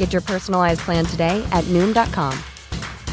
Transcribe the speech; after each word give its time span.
Get 0.00 0.14
your 0.14 0.22
personalized 0.22 0.80
plan 0.80 1.04
today 1.04 1.46
at 1.52 1.62
Noom.com. 1.64 2.32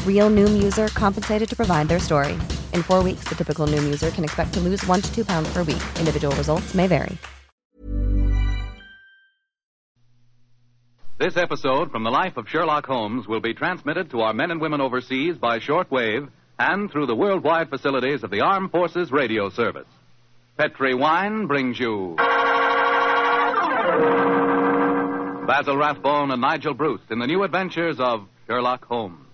Real 0.06 0.30
Noom 0.30 0.62
user 0.62 0.88
compensated 0.88 1.46
to 1.50 1.54
provide 1.54 1.86
their 1.86 1.98
story. 1.98 2.32
In 2.72 2.82
four 2.82 3.02
weeks, 3.02 3.28
the 3.28 3.34
typical 3.34 3.66
Noom 3.66 3.84
user 3.84 4.10
can 4.10 4.24
expect 4.24 4.54
to 4.54 4.60
lose 4.60 4.84
one 4.86 5.02
to 5.02 5.14
two 5.14 5.22
pounds 5.22 5.52
per 5.52 5.64
week. 5.64 5.82
Individual 5.98 6.34
results 6.36 6.74
may 6.74 6.86
vary. 6.86 7.18
This 11.18 11.36
episode 11.36 11.90
from 11.90 12.04
the 12.04 12.10
life 12.10 12.38
of 12.38 12.48
Sherlock 12.48 12.86
Holmes 12.86 13.28
will 13.28 13.40
be 13.40 13.52
transmitted 13.52 14.10
to 14.12 14.22
our 14.22 14.32
men 14.32 14.50
and 14.50 14.58
women 14.58 14.80
overseas 14.80 15.36
by 15.36 15.58
shortwave 15.58 16.30
and 16.58 16.90
through 16.90 17.04
the 17.04 17.14
worldwide 17.14 17.68
facilities 17.68 18.24
of 18.24 18.30
the 18.30 18.40
Armed 18.40 18.70
Forces 18.70 19.12
Radio 19.12 19.50
Service. 19.50 19.88
Petri 20.56 20.94
Wine 20.94 21.46
brings 21.46 21.78
you 21.78 22.16
Basil 25.48 25.78
Rathbone 25.78 26.30
and 26.30 26.42
Nigel 26.42 26.74
Bruce 26.74 27.00
in 27.08 27.20
the 27.20 27.26
new 27.26 27.42
adventures 27.42 27.98
of 27.98 28.28
Sherlock 28.46 28.84
Holmes. 28.84 29.24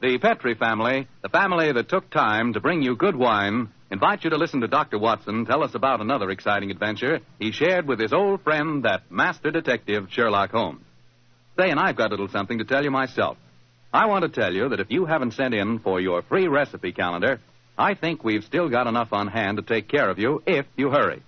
The 0.00 0.18
Petri 0.20 0.56
family, 0.56 1.06
the 1.22 1.28
family 1.28 1.70
that 1.70 1.88
took 1.88 2.10
time 2.10 2.54
to 2.54 2.60
bring 2.60 2.82
you 2.82 2.96
good 2.96 3.14
wine, 3.14 3.68
invite 3.92 4.24
you 4.24 4.30
to 4.30 4.36
listen 4.36 4.60
to 4.62 4.66
Dr. 4.66 4.98
Watson 4.98 5.46
tell 5.46 5.62
us 5.62 5.76
about 5.76 6.00
another 6.00 6.28
exciting 6.28 6.72
adventure 6.72 7.20
he 7.38 7.52
shared 7.52 7.86
with 7.86 8.00
his 8.00 8.12
old 8.12 8.42
friend, 8.42 8.82
that 8.82 9.08
master 9.08 9.52
detective, 9.52 10.08
Sherlock 10.10 10.50
Holmes. 10.50 10.84
Say, 11.56 11.70
and 11.70 11.78
I've 11.78 11.94
got 11.94 12.08
a 12.08 12.14
little 12.14 12.26
something 12.26 12.58
to 12.58 12.64
tell 12.64 12.82
you 12.82 12.90
myself. 12.90 13.36
I 13.92 14.06
want 14.06 14.22
to 14.22 14.40
tell 14.40 14.52
you 14.52 14.68
that 14.70 14.80
if 14.80 14.90
you 14.90 15.06
haven't 15.06 15.34
sent 15.34 15.54
in 15.54 15.78
for 15.78 16.00
your 16.00 16.22
free 16.22 16.48
recipe 16.48 16.90
calendar, 16.90 17.40
I 17.80 17.94
think 17.94 18.22
we've 18.22 18.44
still 18.44 18.68
got 18.68 18.86
enough 18.86 19.10
on 19.14 19.26
hand 19.28 19.56
to 19.56 19.62
take 19.62 19.88
care 19.88 20.10
of 20.10 20.18
you 20.18 20.42
if 20.46 20.66
you 20.76 20.90
hurry. 20.90 21.22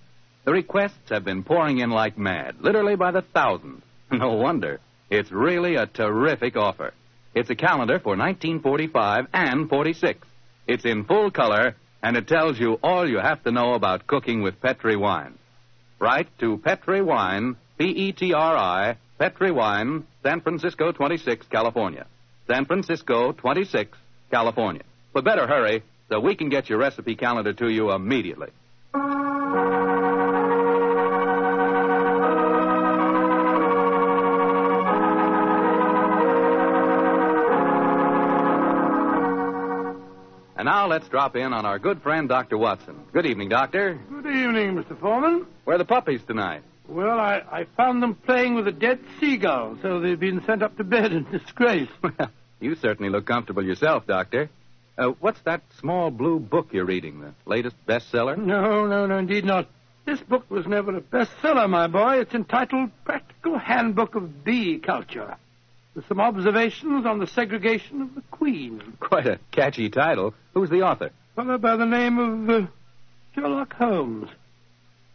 The 0.45 0.51
requests 0.51 1.09
have 1.09 1.25
been 1.25 1.43
pouring 1.43 1.79
in 1.79 1.89
like 1.89 2.15
mad, 2.15 2.57
literally 2.59 2.95
by 2.95 3.09
the 3.11 3.23
thousands. 3.23 3.81
No 4.11 4.33
wonder. 4.33 4.79
It's 5.09 5.31
really 5.31 5.73
a 5.73 5.87
terrific 5.87 6.55
offer. 6.55 6.93
It's 7.33 7.49
a 7.49 7.55
calendar 7.55 7.97
for 7.97 8.15
1945 8.15 9.25
and 9.33 9.67
46. 9.67 10.27
It's 10.67 10.85
in 10.85 11.05
full 11.05 11.31
color, 11.31 11.75
and 12.03 12.15
it 12.15 12.27
tells 12.27 12.59
you 12.59 12.77
all 12.83 13.09
you 13.09 13.17
have 13.17 13.41
to 13.45 13.51
know 13.51 13.73
about 13.73 14.05
cooking 14.05 14.43
with 14.43 14.61
Petri 14.61 14.95
wine. 14.95 15.39
Write 15.97 16.27
to 16.41 16.57
Petri 16.59 17.01
Wine, 17.01 17.55
P-E-T-R-I, 17.79 18.97
Petri 19.17 19.51
Wine, 19.51 20.03
San 20.21 20.41
Francisco 20.41 20.91
26, 20.91 21.47
California. 21.47 22.05
San 22.45 22.65
Francisco 22.65 23.31
26, 23.31 23.97
California. 24.29 24.83
But 25.13 25.23
better 25.23 25.47
hurry 25.47 25.81
so 26.09 26.19
we 26.19 26.35
can 26.35 26.49
get 26.49 26.69
your 26.69 26.77
recipe 26.77 27.15
calendar 27.15 27.53
to 27.53 27.69
you 27.69 27.91
immediately. 27.91 28.49
And 40.55 40.67
now 40.67 40.87
let's 40.87 41.07
drop 41.09 41.35
in 41.35 41.51
on 41.51 41.65
our 41.65 41.79
good 41.79 42.01
friend, 42.03 42.29
Dr. 42.29 42.57
Watson. 42.57 42.95
Good 43.11 43.25
evening, 43.25 43.49
Doctor. 43.49 43.99
Good 44.09 44.27
evening, 44.27 44.75
Mr. 44.75 44.97
Foreman. 44.99 45.45
Where 45.65 45.75
are 45.75 45.79
the 45.79 45.85
puppies 45.85 46.21
tonight? 46.25 46.61
Well, 46.87 47.19
I, 47.19 47.41
I 47.51 47.65
found 47.75 48.03
them 48.03 48.13
playing 48.15 48.55
with 48.55 48.67
a 48.67 48.71
dead 48.71 48.99
seagull, 49.19 49.77
so 49.81 49.99
they've 49.99 50.19
been 50.19 50.43
sent 50.45 50.61
up 50.61 50.77
to 50.77 50.83
bed 50.83 51.11
in 51.11 51.23
disgrace. 51.31 51.89
Well, 52.01 52.29
you 52.59 52.75
certainly 52.75 53.09
look 53.09 53.25
comfortable 53.25 53.63
yourself, 53.65 54.05
Doctor. 54.05 54.49
Uh, 54.97 55.07
what's 55.19 55.41
that 55.41 55.61
small 55.79 56.11
blue 56.11 56.39
book 56.39 56.67
you're 56.71 56.85
reading? 56.85 57.21
The 57.21 57.33
latest 57.45 57.75
bestseller? 57.87 58.37
No, 58.37 58.85
no, 58.85 59.07
no, 59.07 59.17
indeed 59.17 59.43
not. 59.43 59.67
This 60.05 60.19
book 60.19 60.49
was 60.51 60.67
never 60.67 60.97
a 60.97 61.01
bestseller, 61.01 61.67
my 61.69 61.87
boy. 61.87 62.19
It's 62.19 62.35
entitled 62.35 62.91
Practical 63.03 63.57
Handbook 63.57 64.15
of 64.15 64.43
Bee 64.43 64.77
Culture, 64.77 65.37
with 65.95 66.07
some 66.07 66.19
observations 66.19 67.05
on 67.05 67.19
the 67.19 67.27
segregation 67.27 68.01
of 68.01 68.13
the 68.13 68.21
queen. 68.29 68.81
Quite 68.99 69.25
a 69.25 69.39
catchy 69.51 69.89
title. 69.89 70.33
Who's 70.53 70.69
the 70.69 70.83
author? 70.83 71.07
A 71.07 71.35
fellow 71.41 71.57
by 71.57 71.75
the 71.77 71.85
name 71.85 72.19
of 72.19 72.49
uh, 72.49 72.67
Sherlock 73.33 73.73
Holmes. 73.73 74.29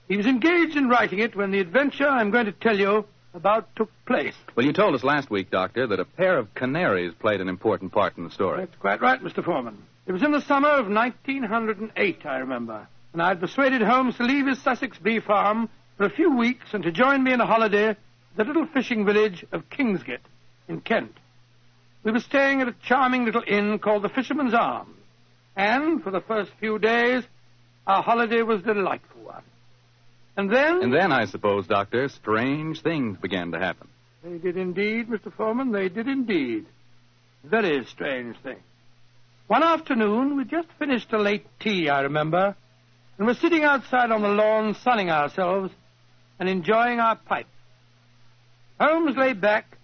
He 0.08 0.16
was 0.16 0.26
engaged 0.26 0.76
in 0.76 0.88
writing 0.88 1.20
it 1.20 1.36
when 1.36 1.50
the 1.50 1.60
adventure 1.60 2.08
I'm 2.08 2.30
going 2.30 2.46
to 2.46 2.52
tell 2.52 2.78
you 2.78 3.04
about 3.38 3.74
took 3.76 3.90
place. 4.04 4.34
Well, 4.54 4.66
you 4.66 4.72
told 4.72 4.94
us 4.94 5.02
last 5.02 5.30
week, 5.30 5.50
Doctor, 5.50 5.86
that 5.86 6.00
a 6.00 6.04
pair 6.04 6.36
of 6.36 6.54
canaries 6.54 7.14
played 7.14 7.40
an 7.40 7.48
important 7.48 7.92
part 7.92 8.18
in 8.18 8.24
the 8.24 8.30
story. 8.30 8.66
That's 8.66 8.76
quite 8.76 9.00
right, 9.00 9.22
Mr. 9.22 9.42
Foreman. 9.42 9.78
It 10.06 10.12
was 10.12 10.22
in 10.22 10.32
the 10.32 10.42
summer 10.42 10.68
of 10.68 10.88
1908, 10.88 12.26
I 12.26 12.38
remember, 12.38 12.86
and 13.12 13.22
I 13.22 13.28
had 13.28 13.40
persuaded 13.40 13.80
Holmes 13.80 14.16
to 14.16 14.24
leave 14.24 14.46
his 14.46 14.60
Sussex 14.62 14.98
bee 14.98 15.20
farm 15.20 15.68
for 15.96 16.04
a 16.04 16.10
few 16.10 16.36
weeks 16.36 16.66
and 16.72 16.82
to 16.82 16.90
join 16.92 17.22
me 17.22 17.32
in 17.32 17.40
a 17.40 17.46
holiday 17.46 17.90
at 17.90 17.98
the 18.36 18.44
little 18.44 18.66
fishing 18.66 19.06
village 19.06 19.44
of 19.52 19.70
Kingsgate 19.70 20.18
in 20.66 20.80
Kent. 20.80 21.16
We 22.04 22.12
were 22.12 22.20
staying 22.20 22.60
at 22.60 22.68
a 22.68 22.74
charming 22.84 23.24
little 23.24 23.42
inn 23.46 23.78
called 23.78 24.02
the 24.02 24.08
Fisherman's 24.08 24.54
Arms, 24.54 24.96
and 25.56 26.02
for 26.02 26.10
the 26.10 26.20
first 26.20 26.50
few 26.58 26.78
days, 26.78 27.22
our 27.86 28.02
holiday 28.02 28.42
was 28.42 28.60
a 28.60 28.74
delightful 28.74 29.22
one. 29.22 29.42
And 30.38 30.48
then. 30.48 30.82
And 30.84 30.94
then, 30.94 31.12
I 31.12 31.26
suppose, 31.26 31.66
Doctor, 31.66 32.08
strange 32.08 32.80
things 32.80 33.18
began 33.18 33.50
to 33.50 33.58
happen. 33.58 33.88
They 34.22 34.38
did 34.38 34.56
indeed, 34.56 35.08
Mr. 35.08 35.32
Foreman. 35.32 35.72
They 35.72 35.88
did 35.88 36.06
indeed. 36.06 36.64
Very 37.44 37.84
strange 37.86 38.36
thing. 38.38 38.58
One 39.48 39.64
afternoon, 39.64 40.36
we 40.36 40.44
just 40.44 40.68
finished 40.78 41.12
a 41.12 41.18
late 41.18 41.46
tea, 41.58 41.88
I 41.88 42.02
remember, 42.02 42.54
and 43.18 43.26
were 43.26 43.34
sitting 43.34 43.64
outside 43.64 44.12
on 44.12 44.22
the 44.22 44.28
lawn 44.28 44.74
sunning 44.74 45.10
ourselves 45.10 45.72
and 46.38 46.48
enjoying 46.48 47.00
our 47.00 47.16
pipes. 47.16 47.48
Holmes 48.78 49.16
lay 49.16 49.32
back 49.32 49.76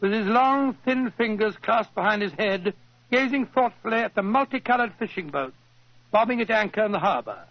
with 0.00 0.12
his 0.12 0.26
long, 0.26 0.76
thin 0.84 1.10
fingers 1.16 1.56
clasped 1.62 1.94
behind 1.94 2.20
his 2.20 2.32
head, 2.32 2.74
gazing 3.10 3.46
thoughtfully 3.46 3.98
at 3.98 4.14
the 4.14 4.22
multicolored 4.22 4.92
fishing 4.98 5.30
boat 5.30 5.54
bobbing 6.12 6.40
at 6.40 6.50
anchor 6.50 6.84
in 6.84 6.92
the 6.92 6.98
harbor. 6.98 7.44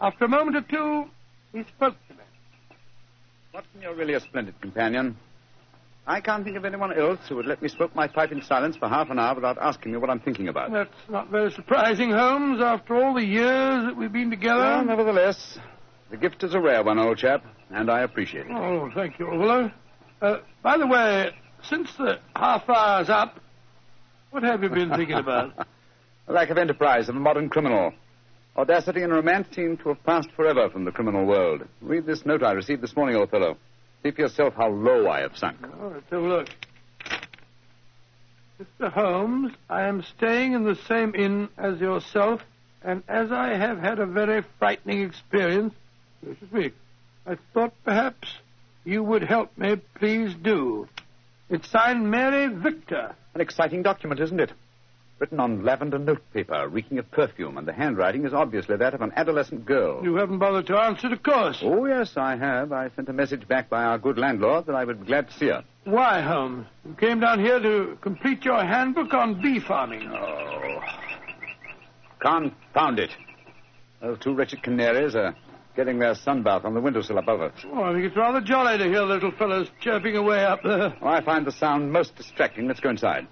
After 0.00 0.24
a 0.24 0.28
moment 0.28 0.56
or 0.56 0.62
two, 0.62 1.10
he 1.52 1.62
spoke 1.64 1.96
to 2.08 2.14
me. 2.14 2.20
Watson, 3.52 3.80
you're 3.82 3.94
really 3.94 4.14
a 4.14 4.20
splendid 4.20 4.60
companion. 4.60 5.16
I 6.06 6.20
can't 6.20 6.44
think 6.44 6.56
of 6.56 6.64
anyone 6.66 6.92
else 6.92 7.20
who 7.28 7.36
would 7.36 7.46
let 7.46 7.62
me 7.62 7.68
smoke 7.68 7.94
my 7.94 8.06
pipe 8.08 8.30
in 8.30 8.42
silence 8.42 8.76
for 8.76 8.88
half 8.88 9.08
an 9.08 9.18
hour 9.18 9.34
without 9.36 9.56
asking 9.58 9.92
me 9.92 9.98
what 9.98 10.10
I'm 10.10 10.20
thinking 10.20 10.48
about. 10.48 10.70
That's 10.70 11.08
not 11.08 11.30
very 11.30 11.50
surprising, 11.52 12.10
Holmes, 12.10 12.60
after 12.60 12.96
all 12.96 13.14
the 13.14 13.24
years 13.24 13.86
that 13.86 13.96
we've 13.96 14.12
been 14.12 14.28
together. 14.28 14.58
Well, 14.58 14.84
nevertheless, 14.84 15.58
the 16.10 16.18
gift 16.18 16.42
is 16.42 16.54
a 16.54 16.60
rare 16.60 16.82
one, 16.82 16.98
old 16.98 17.16
chap, 17.16 17.42
and 17.70 17.90
I 17.90 18.02
appreciate 18.02 18.46
it. 18.46 18.52
Oh, 18.52 18.90
thank 18.94 19.18
you, 19.18 19.30
old. 19.30 19.70
Uh, 20.20 20.38
by 20.62 20.76
the 20.76 20.86
way, 20.86 21.30
since 21.62 21.88
the 21.96 22.18
half 22.36 22.68
hour's 22.68 23.08
up, 23.08 23.40
what 24.30 24.42
have 24.42 24.62
you 24.62 24.68
been 24.68 24.90
thinking 24.90 25.16
about? 25.16 25.56
The 26.26 26.32
lack 26.32 26.50
of 26.50 26.58
enterprise 26.58 27.08
of 27.08 27.16
a 27.16 27.20
modern 27.20 27.48
criminal. 27.48 27.94
Audacity 28.56 29.02
and 29.02 29.12
romance 29.12 29.48
seem 29.54 29.76
to 29.78 29.88
have 29.88 30.04
passed 30.04 30.30
forever 30.36 30.70
from 30.70 30.84
the 30.84 30.92
criminal 30.92 31.26
world. 31.26 31.62
Read 31.80 32.06
this 32.06 32.24
note 32.24 32.44
I 32.44 32.52
received 32.52 32.82
this 32.82 32.94
morning, 32.94 33.16
old 33.16 33.30
fellow. 33.30 33.56
See 34.02 34.12
for 34.12 34.20
yourself 34.20 34.54
how 34.54 34.68
low 34.68 35.08
I 35.08 35.20
have 35.20 35.36
sunk. 35.36 35.58
Oh, 35.64 35.92
let's 35.94 36.10
have 36.10 36.22
a 36.22 36.26
look. 36.26 36.48
Mr. 38.60 38.92
Holmes, 38.92 39.52
I 39.68 39.82
am 39.82 40.04
staying 40.16 40.52
in 40.52 40.64
the 40.64 40.76
same 40.86 41.14
inn 41.16 41.48
as 41.58 41.80
yourself, 41.80 42.42
and 42.82 43.02
as 43.08 43.32
I 43.32 43.54
have 43.54 43.78
had 43.78 43.98
a 43.98 44.06
very 44.06 44.44
frightening 44.60 45.02
experience, 45.02 45.74
this 46.22 46.36
is 46.40 46.52
me, 46.52 46.70
I 47.26 47.36
thought 47.52 47.74
perhaps 47.84 48.28
you 48.84 49.02
would 49.02 49.24
help 49.24 49.56
me. 49.58 49.76
Please 49.96 50.32
do. 50.40 50.88
It's 51.50 51.68
signed 51.70 52.08
Mary 52.08 52.46
Victor. 52.54 53.16
An 53.34 53.40
exciting 53.40 53.82
document, 53.82 54.20
isn't 54.20 54.38
it? 54.38 54.52
Written 55.20 55.38
on 55.38 55.64
lavender 55.64 55.98
notepaper, 55.98 56.68
reeking 56.68 56.98
of 56.98 57.08
perfume, 57.12 57.56
and 57.56 57.68
the 57.68 57.72
handwriting 57.72 58.26
is 58.26 58.34
obviously 58.34 58.76
that 58.76 58.94
of 58.94 59.00
an 59.00 59.12
adolescent 59.14 59.64
girl. 59.64 60.02
You 60.02 60.16
haven't 60.16 60.38
bothered 60.38 60.66
to 60.66 60.76
answer, 60.76 61.06
of 61.12 61.22
course. 61.22 61.60
Oh, 61.62 61.86
yes, 61.86 62.16
I 62.16 62.36
have. 62.36 62.72
I 62.72 62.90
sent 62.96 63.08
a 63.08 63.12
message 63.12 63.46
back 63.46 63.70
by 63.70 63.84
our 63.84 63.96
good 63.96 64.18
landlord 64.18 64.66
that 64.66 64.74
I 64.74 64.84
would 64.84 65.00
be 65.00 65.06
glad 65.06 65.28
to 65.28 65.34
see 65.34 65.46
her. 65.46 65.62
Why, 65.84 66.20
Holmes? 66.20 66.66
You 66.84 66.94
came 66.94 67.20
down 67.20 67.38
here 67.38 67.60
to 67.60 67.96
complete 68.00 68.44
your 68.44 68.64
handbook 68.64 69.14
on 69.14 69.40
bee 69.40 69.60
farming. 69.60 70.10
Oh. 70.10 70.80
Confound 72.18 72.98
it. 72.98 73.10
Those 74.00 74.18
two 74.18 74.34
wretched 74.34 74.62
canaries 74.64 75.14
are 75.14 75.36
getting 75.76 76.00
their 76.00 76.14
sunbath 76.14 76.64
on 76.64 76.74
the 76.74 76.80
windowsill 76.80 77.18
above 77.18 77.40
us. 77.40 77.52
Oh, 77.72 77.84
I 77.84 77.92
think 77.92 78.04
it's 78.04 78.16
rather 78.16 78.40
jolly 78.40 78.78
to 78.78 78.84
hear 78.84 79.00
the 79.00 79.06
little 79.06 79.32
fellows 79.32 79.68
chirping 79.80 80.16
away 80.16 80.44
up 80.44 80.62
there. 80.64 80.94
Oh, 81.00 81.06
I 81.06 81.20
find 81.20 81.46
the 81.46 81.52
sound 81.52 81.92
most 81.92 82.16
distracting. 82.16 82.66
Let's 82.66 82.80
go 82.80 82.90
inside. 82.90 83.28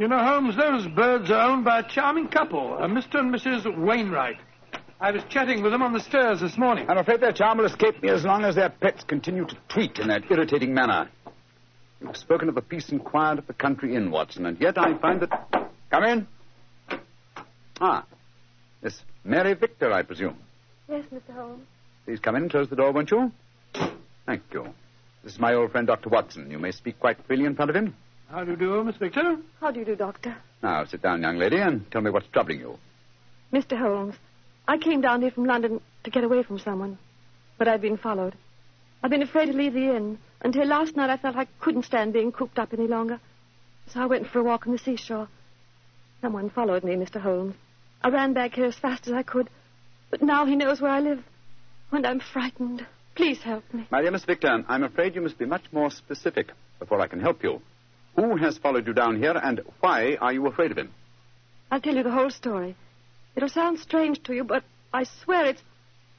You 0.00 0.08
know, 0.08 0.16
Holmes, 0.16 0.56
those 0.56 0.86
birds 0.86 1.30
are 1.30 1.50
owned 1.50 1.66
by 1.66 1.80
a 1.80 1.82
charming 1.86 2.28
couple, 2.28 2.78
a 2.78 2.88
Mr. 2.88 3.16
and 3.16 3.34
Mrs. 3.34 3.66
Wainwright. 3.76 4.38
I 4.98 5.10
was 5.10 5.22
chatting 5.28 5.62
with 5.62 5.72
them 5.72 5.82
on 5.82 5.92
the 5.92 6.00
stairs 6.00 6.40
this 6.40 6.56
morning. 6.56 6.88
I'm 6.88 6.96
afraid 6.96 7.20
their 7.20 7.34
charm 7.34 7.58
will 7.58 7.66
escape 7.66 8.02
me 8.02 8.08
as 8.08 8.24
long 8.24 8.46
as 8.46 8.54
their 8.54 8.70
pets 8.70 9.04
continue 9.04 9.44
to 9.44 9.54
tweet 9.68 9.98
in 9.98 10.08
that 10.08 10.22
irritating 10.30 10.72
manner. 10.72 11.10
You've 12.00 12.16
spoken 12.16 12.48
of 12.48 12.54
the 12.54 12.62
peace 12.62 12.88
and 12.88 13.04
quiet 13.04 13.40
of 13.40 13.46
the 13.46 13.52
country 13.52 13.94
inn, 13.94 14.10
Watson, 14.10 14.46
and 14.46 14.58
yet 14.58 14.78
I 14.78 14.96
find 14.96 15.20
that. 15.20 15.70
Come 15.90 16.04
in. 16.04 16.26
Ah, 17.78 18.06
Miss 18.82 19.02
Mary 19.22 19.52
Victor, 19.52 19.92
I 19.92 20.02
presume. 20.02 20.38
Yes, 20.88 21.04
Mr. 21.12 21.34
Holmes. 21.34 21.66
Please 22.06 22.20
come 22.20 22.36
in 22.36 22.42
and 22.44 22.50
close 22.50 22.70
the 22.70 22.76
door, 22.76 22.92
won't 22.92 23.10
you? 23.10 23.30
Thank 24.24 24.44
you. 24.50 24.64
This 25.22 25.34
is 25.34 25.38
my 25.38 25.52
old 25.52 25.72
friend, 25.72 25.86
Dr. 25.86 26.08
Watson. 26.08 26.50
You 26.50 26.58
may 26.58 26.70
speak 26.70 26.98
quite 26.98 27.18
freely 27.26 27.44
in 27.44 27.54
front 27.54 27.68
of 27.68 27.76
him. 27.76 27.94
How 28.30 28.44
do 28.44 28.52
you 28.52 28.56
do, 28.56 28.84
Miss 28.84 28.96
Victor? 28.96 29.38
How 29.60 29.72
do 29.72 29.80
you 29.80 29.84
do, 29.84 29.96
Doctor? 29.96 30.36
Now, 30.62 30.84
sit 30.84 31.02
down, 31.02 31.20
young 31.20 31.36
lady, 31.36 31.56
and 31.56 31.90
tell 31.90 32.00
me 32.00 32.10
what's 32.10 32.28
troubling 32.28 32.60
you. 32.60 32.78
Mr. 33.52 33.76
Holmes, 33.76 34.14
I 34.68 34.78
came 34.78 35.00
down 35.00 35.22
here 35.22 35.32
from 35.32 35.46
London 35.46 35.80
to 36.04 36.10
get 36.10 36.22
away 36.22 36.44
from 36.44 36.60
someone, 36.60 36.96
but 37.58 37.66
I've 37.66 37.80
been 37.80 37.96
followed. 37.96 38.36
I've 39.02 39.10
been 39.10 39.22
afraid 39.22 39.46
to 39.46 39.52
leave 39.52 39.72
the 39.72 39.96
inn. 39.96 40.18
Until 40.42 40.64
last 40.66 40.94
night, 40.94 41.10
I 41.10 41.16
felt 41.16 41.34
I 41.34 41.46
couldn't 41.58 41.86
stand 41.86 42.12
being 42.12 42.30
cooped 42.30 42.58
up 42.58 42.72
any 42.72 42.86
longer. 42.86 43.18
So 43.88 44.00
I 44.00 44.06
went 44.06 44.28
for 44.28 44.38
a 44.38 44.44
walk 44.44 44.66
on 44.66 44.72
the 44.72 44.78
seashore. 44.78 45.28
Someone 46.20 46.50
followed 46.50 46.84
me, 46.84 46.94
Mr. 46.94 47.20
Holmes. 47.20 47.56
I 48.00 48.10
ran 48.10 48.32
back 48.32 48.54
here 48.54 48.66
as 48.66 48.78
fast 48.78 49.08
as 49.08 49.12
I 49.12 49.24
could, 49.24 49.50
but 50.10 50.22
now 50.22 50.46
he 50.46 50.54
knows 50.54 50.80
where 50.80 50.92
I 50.92 51.00
live. 51.00 51.24
And 51.90 52.06
I'm 52.06 52.20
frightened. 52.20 52.86
Please 53.16 53.42
help 53.42 53.64
me. 53.74 53.88
My 53.90 54.02
dear 54.02 54.12
Miss 54.12 54.24
Victor, 54.24 54.64
I'm 54.68 54.84
afraid 54.84 55.16
you 55.16 55.20
must 55.20 55.38
be 55.38 55.46
much 55.46 55.64
more 55.72 55.90
specific 55.90 56.52
before 56.78 57.00
I 57.00 57.08
can 57.08 57.20
help 57.20 57.42
you. 57.42 57.60
Who 58.20 58.36
has 58.36 58.58
followed 58.58 58.86
you 58.86 58.92
down 58.92 59.16
here, 59.16 59.32
and 59.34 59.62
why 59.80 60.18
are 60.20 60.30
you 60.30 60.46
afraid 60.46 60.70
of 60.70 60.76
him? 60.76 60.90
I'll 61.70 61.80
tell 61.80 61.94
you 61.96 62.02
the 62.02 62.10
whole 62.10 62.28
story. 62.28 62.76
It'll 63.34 63.48
sound 63.48 63.78
strange 63.78 64.22
to 64.24 64.34
you, 64.34 64.44
but 64.44 64.62
I 64.92 65.04
swear 65.04 65.46
it's. 65.46 65.62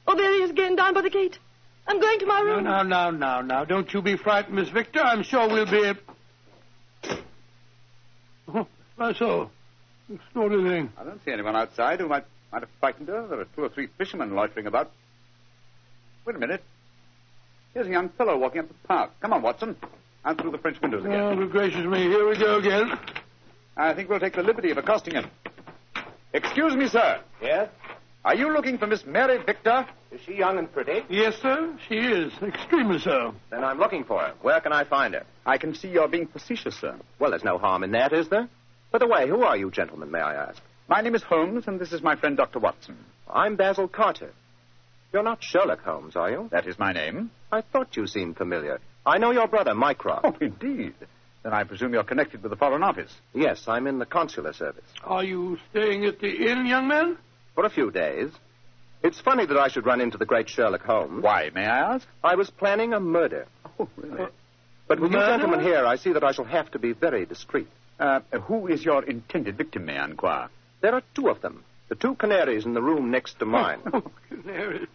Oh, 0.08 0.16
there 0.16 0.32
he 0.32 0.38
is 0.42 0.50
again, 0.50 0.74
down 0.74 0.94
by 0.94 1.02
the 1.02 1.10
gate. 1.10 1.38
I'm 1.86 2.00
going 2.00 2.18
to 2.18 2.26
my 2.26 2.40
No, 2.40 2.44
room. 2.56 2.64
now, 2.64 2.82
now, 2.82 3.10
now, 3.10 3.40
now. 3.40 3.64
Don't 3.64 3.92
you 3.94 4.02
be 4.02 4.16
frightened, 4.16 4.56
Miss 4.56 4.68
Victor. 4.70 4.98
I'm 5.00 5.22
sure 5.22 5.48
we'll 5.48 5.70
be. 5.70 5.92
Oh, 8.52 8.66
why 8.96 9.12
so? 9.14 9.50
Extraordinary 10.12 10.68
thing. 10.80 10.92
I 10.98 11.04
don't 11.04 11.24
see 11.24 11.30
anyone 11.30 11.54
outside 11.54 12.00
who 12.00 12.08
might, 12.08 12.24
might 12.50 12.62
have 12.62 12.68
frightened 12.80 13.06
her. 13.08 13.28
There 13.28 13.38
are 13.40 13.46
two 13.54 13.62
or 13.62 13.68
three 13.68 13.86
fishermen 13.96 14.34
loitering 14.34 14.66
about. 14.66 14.90
Wait 16.26 16.34
a 16.34 16.38
minute. 16.40 16.62
Here's 17.72 17.86
a 17.86 17.90
young 17.90 18.08
fellow 18.10 18.36
walking 18.36 18.60
up 18.62 18.68
the 18.68 18.74
path. 18.88 19.10
Come 19.20 19.32
on, 19.32 19.42
Watson. 19.42 19.76
Out 20.24 20.40
through 20.40 20.52
the 20.52 20.58
French 20.58 20.80
windows 20.80 21.04
again. 21.04 21.20
Oh, 21.20 21.36
good 21.36 21.50
gracious 21.50 21.84
me. 21.84 22.02
Here 22.02 22.28
we 22.28 22.38
go 22.38 22.58
again. 22.58 22.92
I 23.76 23.94
think 23.94 24.08
we'll 24.08 24.20
take 24.20 24.34
the 24.34 24.42
liberty 24.42 24.70
of 24.70 24.78
accosting 24.78 25.14
him. 25.14 25.26
Excuse 26.32 26.76
me, 26.76 26.86
sir. 26.88 27.20
Yes? 27.42 27.68
Are 28.24 28.36
you 28.36 28.52
looking 28.52 28.78
for 28.78 28.86
Miss 28.86 29.04
Mary 29.04 29.42
Victor? 29.44 29.84
Is 30.12 30.20
she 30.24 30.34
young 30.36 30.58
and 30.58 30.72
pretty? 30.72 31.04
Yes, 31.08 31.34
sir. 31.42 31.76
She 31.88 31.96
is. 31.96 32.32
Extremely 32.40 33.00
so. 33.00 33.34
Then 33.50 33.64
I'm 33.64 33.78
looking 33.78 34.04
for 34.04 34.20
her. 34.20 34.34
Where 34.42 34.60
can 34.60 34.72
I 34.72 34.84
find 34.84 35.14
her? 35.14 35.24
I 35.44 35.58
can 35.58 35.74
see 35.74 35.88
you're 35.88 36.06
being 36.06 36.28
facetious, 36.28 36.76
sir. 36.76 36.96
Well, 37.18 37.30
there's 37.30 37.42
no 37.42 37.58
harm 37.58 37.82
in 37.82 37.90
that, 37.92 38.12
is 38.12 38.28
there? 38.28 38.48
By 38.92 38.98
the 38.98 39.08
way, 39.08 39.26
who 39.28 39.42
are 39.42 39.56
you 39.56 39.70
gentlemen, 39.72 40.12
may 40.12 40.20
I 40.20 40.34
ask? 40.34 40.62
My 40.88 41.00
name 41.00 41.16
is 41.16 41.22
Holmes, 41.24 41.66
and 41.66 41.80
this 41.80 41.92
is 41.92 42.02
my 42.02 42.14
friend 42.14 42.36
Dr. 42.36 42.60
Watson. 42.60 42.96
I'm 43.28 43.56
Basil 43.56 43.88
Carter. 43.88 44.32
You're 45.12 45.22
not 45.22 45.42
Sherlock 45.42 45.82
Holmes, 45.82 46.14
are 46.14 46.30
you? 46.30 46.48
That 46.52 46.66
is 46.68 46.78
my 46.78 46.92
name. 46.92 47.30
I 47.50 47.62
thought 47.62 47.96
you 47.96 48.06
seemed 48.06 48.36
familiar. 48.36 48.78
I 49.04 49.18
know 49.18 49.30
your 49.32 49.48
brother, 49.48 49.74
Mycroft. 49.74 50.24
Oh, 50.24 50.36
indeed. 50.40 50.94
Then 51.42 51.52
I 51.52 51.64
presume 51.64 51.92
you're 51.92 52.04
connected 52.04 52.42
with 52.42 52.50
the 52.50 52.56
Foreign 52.56 52.82
Office. 52.84 53.12
Yes, 53.34 53.66
I'm 53.66 53.86
in 53.88 53.98
the 53.98 54.06
consular 54.06 54.52
service. 54.52 54.84
Are 55.02 55.24
you 55.24 55.58
staying 55.70 56.04
at 56.04 56.20
the 56.20 56.50
inn, 56.50 56.66
young 56.66 56.86
man? 56.86 57.16
For 57.54 57.64
a 57.64 57.70
few 57.70 57.90
days. 57.90 58.30
It's 59.02 59.20
funny 59.20 59.44
that 59.46 59.56
I 59.56 59.66
should 59.66 59.84
run 59.84 60.00
into 60.00 60.16
the 60.18 60.24
great 60.26 60.48
Sherlock 60.48 60.82
Holmes. 60.82 61.22
Why, 61.24 61.50
may 61.52 61.66
I 61.66 61.94
ask? 61.94 62.06
I 62.22 62.36
was 62.36 62.50
planning 62.50 62.92
a 62.92 63.00
murder. 63.00 63.46
Oh, 63.78 63.88
really? 63.96 64.28
But 64.86 65.00
with 65.00 65.10
Murder? 65.10 65.24
you 65.24 65.32
gentlemen 65.38 65.60
here, 65.60 65.84
I 65.84 65.96
see 65.96 66.12
that 66.12 66.22
I 66.22 66.32
shall 66.32 66.44
have 66.44 66.70
to 66.72 66.78
be 66.78 66.92
very 66.92 67.26
discreet. 67.26 67.66
Uh, 67.98 68.20
who 68.42 68.68
is 68.68 68.84
your 68.84 69.02
intended 69.02 69.56
victim, 69.56 69.86
may 69.86 69.96
I 69.98 70.04
inquire? 70.04 70.48
There 70.80 70.94
are 70.94 71.02
two 71.14 71.28
of 71.28 71.40
them. 71.40 71.64
The 71.88 71.94
two 71.96 72.14
canaries 72.14 72.64
in 72.64 72.74
the 72.74 72.82
room 72.82 73.10
next 73.10 73.38
to 73.40 73.44
mine. 73.46 73.80
Oh, 73.92 74.04
canary. 74.28 74.86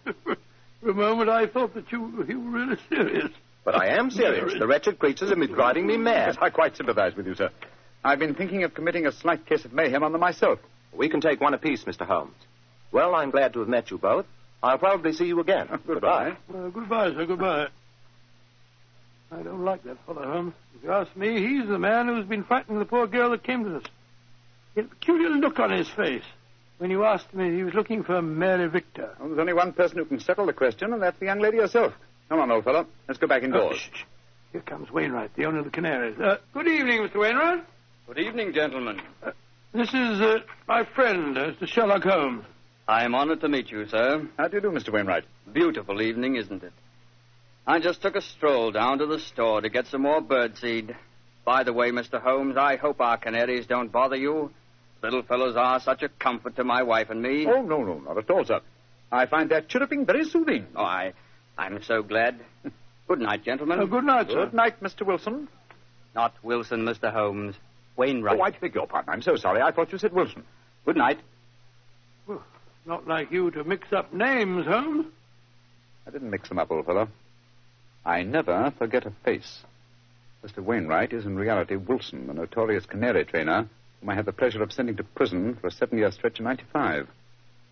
For 0.82 0.90
a 0.90 0.94
moment, 0.94 1.30
I 1.30 1.48
thought 1.48 1.74
that 1.74 1.92
you, 1.92 2.26
you 2.28 2.40
were 2.40 2.52
really 2.52 2.78
serious. 2.90 3.32
But 3.68 3.76
I 3.76 3.88
am 3.98 4.10
serious. 4.12 4.54
The 4.58 4.66
wretched 4.66 4.98
creatures 4.98 5.28
have 5.28 5.38
been 5.40 5.52
driving 5.52 5.86
me 5.86 5.98
mad. 5.98 6.28
Yes, 6.28 6.38
I 6.40 6.50
quite 6.50 6.78
sympathize 6.78 7.18
with 7.18 7.28
you, 7.28 7.36
sir. 7.36 7.50
I've 8.02 8.18
been 8.18 8.34
thinking 8.34 8.64
of 8.64 8.74
committing 8.74 9.06
a 9.06 9.12
slight 9.12 9.46
case 9.46 9.66
of 9.66 9.74
mayhem 9.74 10.04
on 10.04 10.14
them 10.14 10.22
myself. 10.22 10.60
We 10.94 11.10
can 11.10 11.20
take 11.20 11.42
one 11.42 11.54
apiece, 11.54 11.84
Mr. 11.84 12.08
Holmes. 12.08 12.38
Well, 12.94 13.14
I'm 13.14 13.30
glad 13.30 13.52
to 13.52 13.60
have 13.60 13.68
met 13.68 13.92
you 13.92 13.98
both. 13.98 14.26
I'll 14.64 14.78
probably 14.78 15.12
see 15.12 15.26
you 15.26 15.42
again. 15.42 15.68
Goodbye. 15.86 16.38
Uh, 16.50 16.70
goodbye, 16.70 17.10
sir. 17.10 17.26
Goodbye. 17.26 17.68
I 19.34 19.44
don't 19.44 19.66
like 19.66 19.84
that 19.84 19.98
fellow, 20.06 20.24
Holmes. 20.24 20.54
If 20.78 20.86
you 20.86 20.92
ask 20.94 21.14
me, 21.18 21.46
he's 21.46 21.68
the 21.68 21.78
man 21.78 22.08
who's 22.08 22.26
been 22.26 22.46
frightening 22.46 22.80
the 22.80 22.86
poor 22.86 23.06
girl 23.06 23.32
that 23.32 23.44
came 23.44 23.66
to 23.66 23.76
us. 23.76 23.84
He 24.76 24.80
had 24.80 24.86
a 24.86 24.96
peculiar 24.96 25.30
look 25.32 25.60
on 25.60 25.72
his 25.72 25.90
face 25.90 26.24
when 26.78 26.90
you 26.90 27.04
asked 27.04 27.34
me 27.34 27.54
he 27.54 27.64
was 27.66 27.74
looking 27.74 28.04
for 28.06 28.22
Mary 28.22 28.70
Victor. 28.70 29.10
Well, 29.20 29.28
there's 29.28 29.40
only 29.40 29.52
one 29.52 29.74
person 29.74 29.98
who 29.98 30.06
can 30.06 30.22
settle 30.22 30.46
the 30.46 30.54
question, 30.54 30.94
and 30.94 31.02
that's 31.02 31.20
the 31.20 31.26
young 31.26 31.40
lady 31.40 31.58
herself. 31.58 31.92
Come 32.30 32.40
on, 32.40 32.52
old 32.52 32.64
fellow. 32.64 32.88
Let's 33.08 33.20
go 33.20 33.28
back 33.28 33.42
Oh, 33.44 33.46
indoors. 33.46 33.78
shh, 33.78 33.90
shh. 33.94 34.04
Here 34.52 34.62
comes 34.62 34.90
Wainwright, 34.92 35.36
the 35.36 35.46
owner 35.46 35.60
of 35.60 35.66
the 35.66 35.72
Canaries. 35.72 36.20
Uh, 36.20 36.38
good 36.54 36.68
evening, 36.68 37.02
Mr. 37.02 37.20
Wainwright. 37.20 37.64
Good 38.08 38.20
evening, 38.20 38.54
gentlemen. 38.54 39.02
This 39.74 39.90
is 39.90 40.22
uh, 40.22 40.40
my 40.68 40.84
friend, 40.96 41.38
uh, 41.38 41.52
Mr. 41.52 41.68
Sherlock 41.68 42.04
Holmes. 42.04 42.46
I 42.88 43.04
am 43.04 43.14
honored 43.16 43.42
to 43.42 43.50
meet 43.50 43.70
you, 43.70 43.86
sir. 43.88 44.28
How 44.38 44.48
do 44.48 44.56
you 44.58 44.62
do, 44.62 44.70
Mr. 44.72 44.92
Wainwright? 44.94 45.26
Beautiful 45.52 46.02
evening, 46.02 46.36
isn't 46.38 46.64
it? 46.64 46.72
I 47.66 47.80
just 47.80 48.02
took 48.02 48.16
a 48.16 48.22
stroll 48.22 48.72
down 48.72 49.00
to 49.00 49.06
the 49.06 49.20
store 49.20 49.60
to 49.60 49.70
get 49.70 49.88
some 49.88 50.04
more 50.04 50.22
birdseed. 50.22 50.96
By 51.44 51.64
the 51.64 51.74
way, 51.74 51.92
Mr. 51.92 52.22
Holmes, 52.22 52.56
I 52.58 52.78
hope 52.78 53.02
our 53.02 53.18
canaries 53.18 53.68
don't 53.68 53.92
bother 53.92 54.16
you. 54.16 54.52
Little 55.04 55.22
fellows 55.24 55.56
are 55.58 55.80
such 55.82 56.02
a 56.02 56.10
comfort 56.10 56.56
to 56.56 56.64
my 56.64 56.84
wife 56.84 57.10
and 57.10 57.22
me. 57.22 57.46
Oh, 57.46 57.62
no, 57.62 57.84
no, 57.84 58.00
not 58.00 58.18
at 58.18 58.30
all, 58.30 58.46
sir. 58.46 58.62
I 59.12 59.26
find 59.26 59.50
that 59.52 59.68
chirruping 59.68 60.06
very 60.06 60.24
soothing. 60.26 60.66
Oh, 60.76 60.84
I, 60.84 61.14
I'm 61.58 61.82
so 61.84 62.04
glad. 62.04 62.40
Good 63.08 63.20
night, 63.20 63.44
gentlemen. 63.44 63.80
Uh, 63.80 63.86
good 63.86 64.04
night, 64.04 64.28
sir. 64.28 64.46
Good 64.46 64.54
night, 64.54 64.82
Mr. 64.84 65.06
Wilson. 65.06 65.48
Not 66.14 66.36
Wilson, 66.44 66.82
Mr. 66.82 67.12
Holmes. 67.12 67.56
Wainwright. 67.96 68.38
Oh, 68.38 68.44
I 68.44 68.52
beg 68.52 68.76
your 68.76 68.86
pardon. 68.86 69.14
I'm 69.14 69.22
so 69.22 69.38
sorry. 69.38 69.62
I 69.62 69.72
thought 69.72 69.94
you 69.94 69.98
said 69.98 70.12
Wilson. 70.12 70.44
Good 70.86 70.98
night. 70.98 71.20
Well, 72.28 72.44
not 72.86 73.08
like 73.08 73.32
you 73.32 73.50
to 73.52 73.64
mix 73.64 73.94
up 73.94 74.14
names, 74.14 74.66
Holmes. 74.68 75.06
I 76.06 76.12
didn't 76.12 76.30
mix 76.30 76.50
them 76.50 76.60
up, 76.60 76.70
old 76.70 76.86
fellow. 76.86 77.08
I 78.06 78.24
never 78.24 78.74
forget 78.78 79.06
a 79.06 79.12
face. 79.24 79.64
Mr. 80.46 80.64
Wainwright 80.64 81.14
is 81.14 81.26
in 81.26 81.38
reality 81.38 81.76
Wilson, 81.76 82.28
the 82.28 82.34
notorious 82.34 82.86
canary 82.86 83.24
trainer, 83.26 83.68
whom 84.00 84.10
I 84.10 84.16
had 84.16 84.26
the 84.26 84.34
pleasure 84.34 84.62
of 84.62 84.72
sending 84.74 84.98
to 84.98 85.04
prison 85.04 85.56
for 85.56 85.68
a 85.68 85.72
seven 85.72 85.98
year 85.98 86.12
stretch 86.12 86.40
in 86.40 86.46
95. 86.46 87.08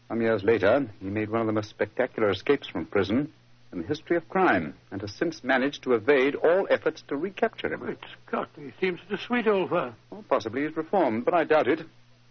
Some 0.08 0.22
years 0.22 0.44
later, 0.44 0.88
he 1.02 1.08
made 1.08 1.30
one 1.30 1.42
of 1.42 1.48
the 1.48 1.54
most 1.54 1.70
spectacular 1.70 2.30
escapes 2.30 2.68
from 2.68 2.86
prison 2.86 3.32
in 3.76 3.82
the 3.82 3.88
history 3.88 4.16
of 4.16 4.28
crime, 4.30 4.74
and 4.90 5.02
has 5.02 5.14
since 5.14 5.44
managed 5.44 5.84
to 5.84 5.94
evade 5.94 6.36
all 6.36 6.66
efforts 6.70 7.04
to 7.08 7.16
recapture 7.16 7.72
him. 7.72 7.82
Great 7.82 7.98
Scott, 8.26 8.50
he 8.56 8.72
seems 8.80 9.00
such 9.02 9.20
a 9.20 9.24
sweet 9.24 9.48
old 9.48 9.70
fellow. 9.70 9.94
Well, 10.10 10.24
possibly 10.28 10.66
he's 10.66 10.76
reformed, 10.76 11.26
but 11.26 11.34
I 11.34 11.44
doubt 11.44 11.68
it. 11.68 11.82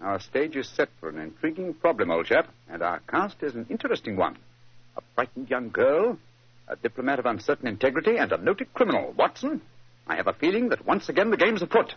Our 0.00 0.18
stage 0.18 0.56
is 0.56 0.68
set 0.68 0.88
for 0.98 1.08
an 1.08 1.18
intriguing 1.18 1.74
problem, 1.74 2.10
old 2.10 2.26
chap, 2.26 2.48
and 2.68 2.82
our 2.82 3.00
cast 3.00 3.42
is 3.42 3.54
an 3.54 3.66
interesting 3.70 4.16
one. 4.16 4.36
A 4.96 5.02
frightened 5.14 5.50
young 5.50 5.70
girl, 5.70 6.18
a 6.66 6.76
diplomat 6.76 7.18
of 7.18 7.26
uncertain 7.26 7.68
integrity, 7.68 8.16
and 8.16 8.32
a 8.32 8.38
noted 8.38 8.72
criminal. 8.74 9.12
Watson, 9.16 9.60
I 10.06 10.16
have 10.16 10.26
a 10.26 10.32
feeling 10.32 10.70
that 10.70 10.86
once 10.86 11.08
again 11.08 11.30
the 11.30 11.36
game's 11.36 11.62
afoot. 11.62 11.94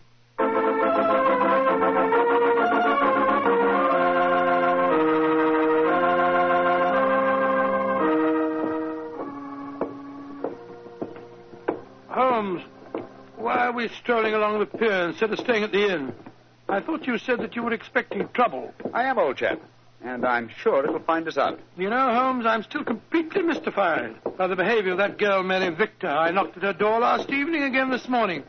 We 13.78 13.88
strolling 13.90 14.34
along 14.34 14.58
the 14.58 14.66
pier 14.66 15.08
instead 15.08 15.32
of 15.32 15.38
staying 15.38 15.64
at 15.64 15.72
the 15.72 15.94
inn? 15.94 16.12
I 16.68 16.82
thought 16.82 17.06
you 17.06 17.20
said 17.20 17.42
that 17.42 17.56
you 17.56 17.62
were 17.62 17.74
expecting 17.74 18.28
trouble. 18.30 18.74
I 18.92 19.04
am, 19.04 19.20
old 19.20 19.38
chap, 19.38 19.62
and 20.04 20.26
I'm 20.26 20.50
sure 20.50 20.84
it'll 20.84 20.98
find 20.98 21.28
us 21.28 21.38
out. 21.38 21.60
You 21.78 21.92
know, 21.92 22.12
Holmes, 22.12 22.48
I'm 22.48 22.64
still 22.64 22.84
completely 22.84 23.44
mystified 23.44 24.16
by 24.36 24.48
the 24.48 24.56
behavior 24.56 24.94
of 24.94 24.98
that 24.98 25.20
girl, 25.20 25.44
Mary 25.44 25.70
Victor. 25.70 26.08
I 26.08 26.32
knocked 26.32 26.58
at 26.58 26.64
her 26.64 26.74
door 26.74 27.00
last 27.02 27.30
evening, 27.30 27.62
again 27.62 27.92
this 27.92 28.10
morning. 28.10 28.44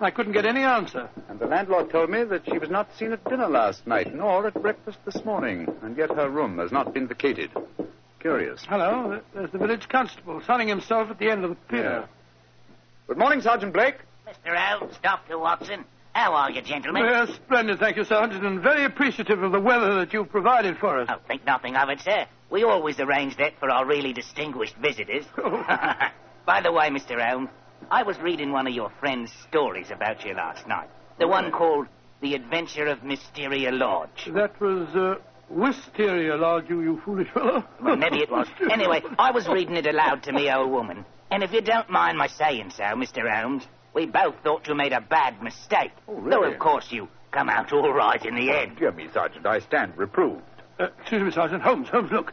I 0.00 0.12
couldn't 0.12 0.34
get 0.34 0.46
any 0.46 0.62
answer. 0.62 1.10
And 1.28 1.40
the 1.40 1.46
landlord 1.46 1.90
told 1.90 2.08
me 2.08 2.22
that 2.22 2.44
she 2.44 2.58
was 2.58 2.70
not 2.70 2.96
seen 2.96 3.10
at 3.10 3.24
dinner 3.24 3.48
last 3.48 3.88
night, 3.88 4.14
nor 4.14 4.46
at 4.46 4.54
breakfast 4.54 4.98
this 5.04 5.24
morning, 5.24 5.66
and 5.82 5.96
yet 5.96 6.14
her 6.14 6.30
room 6.30 6.58
has 6.58 6.70
not 6.70 6.94
been 6.94 7.08
vacated. 7.08 7.50
Curious. 8.20 8.64
Hello, 8.68 9.20
there's 9.34 9.50
the 9.50 9.58
village 9.58 9.88
constable 9.88 10.40
sunning 10.46 10.68
himself 10.68 11.10
at 11.10 11.18
the 11.18 11.28
end 11.28 11.42
of 11.42 11.50
the 11.50 11.56
pier. 11.56 12.08
Good 13.08 13.18
morning, 13.18 13.40
Sergeant 13.40 13.72
Blake. 13.72 13.96
Mr. 14.44 14.56
Holmes, 14.56 14.94
Dr. 15.02 15.38
Watson. 15.38 15.84
How 16.12 16.32
are 16.34 16.50
you, 16.50 16.60
gentlemen? 16.62 17.04
Yes, 17.04 17.30
splendid, 17.36 17.78
thank 17.78 17.96
you, 17.96 18.04
Sergeant, 18.04 18.44
and 18.44 18.60
very 18.60 18.84
appreciative 18.84 19.42
of 19.42 19.52
the 19.52 19.60
weather 19.60 19.94
that 19.96 20.12
you've 20.12 20.30
provided 20.30 20.76
for 20.78 21.00
us. 21.00 21.08
Oh, 21.10 21.18
think 21.28 21.46
nothing 21.46 21.76
of 21.76 21.88
it, 21.88 22.00
sir. 22.00 22.26
We 22.50 22.64
always 22.64 22.98
arrange 22.98 23.36
that 23.36 23.58
for 23.60 23.70
our 23.70 23.86
really 23.86 24.12
distinguished 24.12 24.76
visitors. 24.76 25.24
Oh. 25.38 25.64
By 26.46 26.62
the 26.62 26.72
way, 26.72 26.88
Mr. 26.88 27.20
Holmes, 27.24 27.50
I 27.90 28.02
was 28.02 28.18
reading 28.18 28.50
one 28.50 28.66
of 28.66 28.72
your 28.72 28.90
friend's 28.98 29.30
stories 29.48 29.90
about 29.92 30.24
you 30.24 30.34
last 30.34 30.66
night. 30.66 30.88
The 31.18 31.28
one 31.28 31.52
called 31.52 31.86
The 32.22 32.34
Adventure 32.34 32.86
of 32.86 33.04
Mysteria 33.04 33.70
Lodge. 33.70 34.28
That 34.32 34.58
was 34.60 34.88
uh, 34.96 35.16
Wisteria 35.48 36.36
Lodge, 36.36 36.64
you, 36.68 36.80
you 36.80 37.00
foolish 37.04 37.28
fellow. 37.30 37.64
Well, 37.80 37.96
maybe 37.96 38.18
it 38.18 38.30
was. 38.30 38.48
Anyway, 38.72 39.02
I 39.18 39.30
was 39.30 39.46
reading 39.46 39.76
it 39.76 39.86
aloud 39.86 40.24
to 40.24 40.32
me 40.32 40.50
old 40.50 40.70
woman. 40.70 41.04
And 41.30 41.44
if 41.44 41.52
you 41.52 41.60
don't 41.60 41.88
mind 41.88 42.18
my 42.18 42.26
saying 42.26 42.70
so, 42.70 42.82
Mr. 42.84 43.30
Holmes, 43.30 43.64
we 43.94 44.06
both 44.06 44.34
thought 44.42 44.66
you 44.68 44.74
made 44.74 44.92
a 44.92 45.00
bad 45.00 45.42
mistake. 45.42 45.92
Oh, 46.08 46.14
really? 46.14 46.30
Though, 46.30 46.52
of 46.52 46.58
course, 46.58 46.90
you 46.90 47.08
come 47.32 47.48
out 47.48 47.72
all 47.72 47.92
right 47.92 48.24
in 48.24 48.34
the 48.34 48.50
end. 48.50 48.76
Dear 48.78 48.92
me, 48.92 49.08
Sergeant, 49.12 49.46
I 49.46 49.60
stand 49.60 49.96
reproved. 49.96 50.42
Uh, 50.78 50.88
excuse 51.00 51.22
me, 51.22 51.30
Sergeant. 51.30 51.62
Holmes, 51.62 51.88
Holmes, 51.88 52.10
look. 52.10 52.32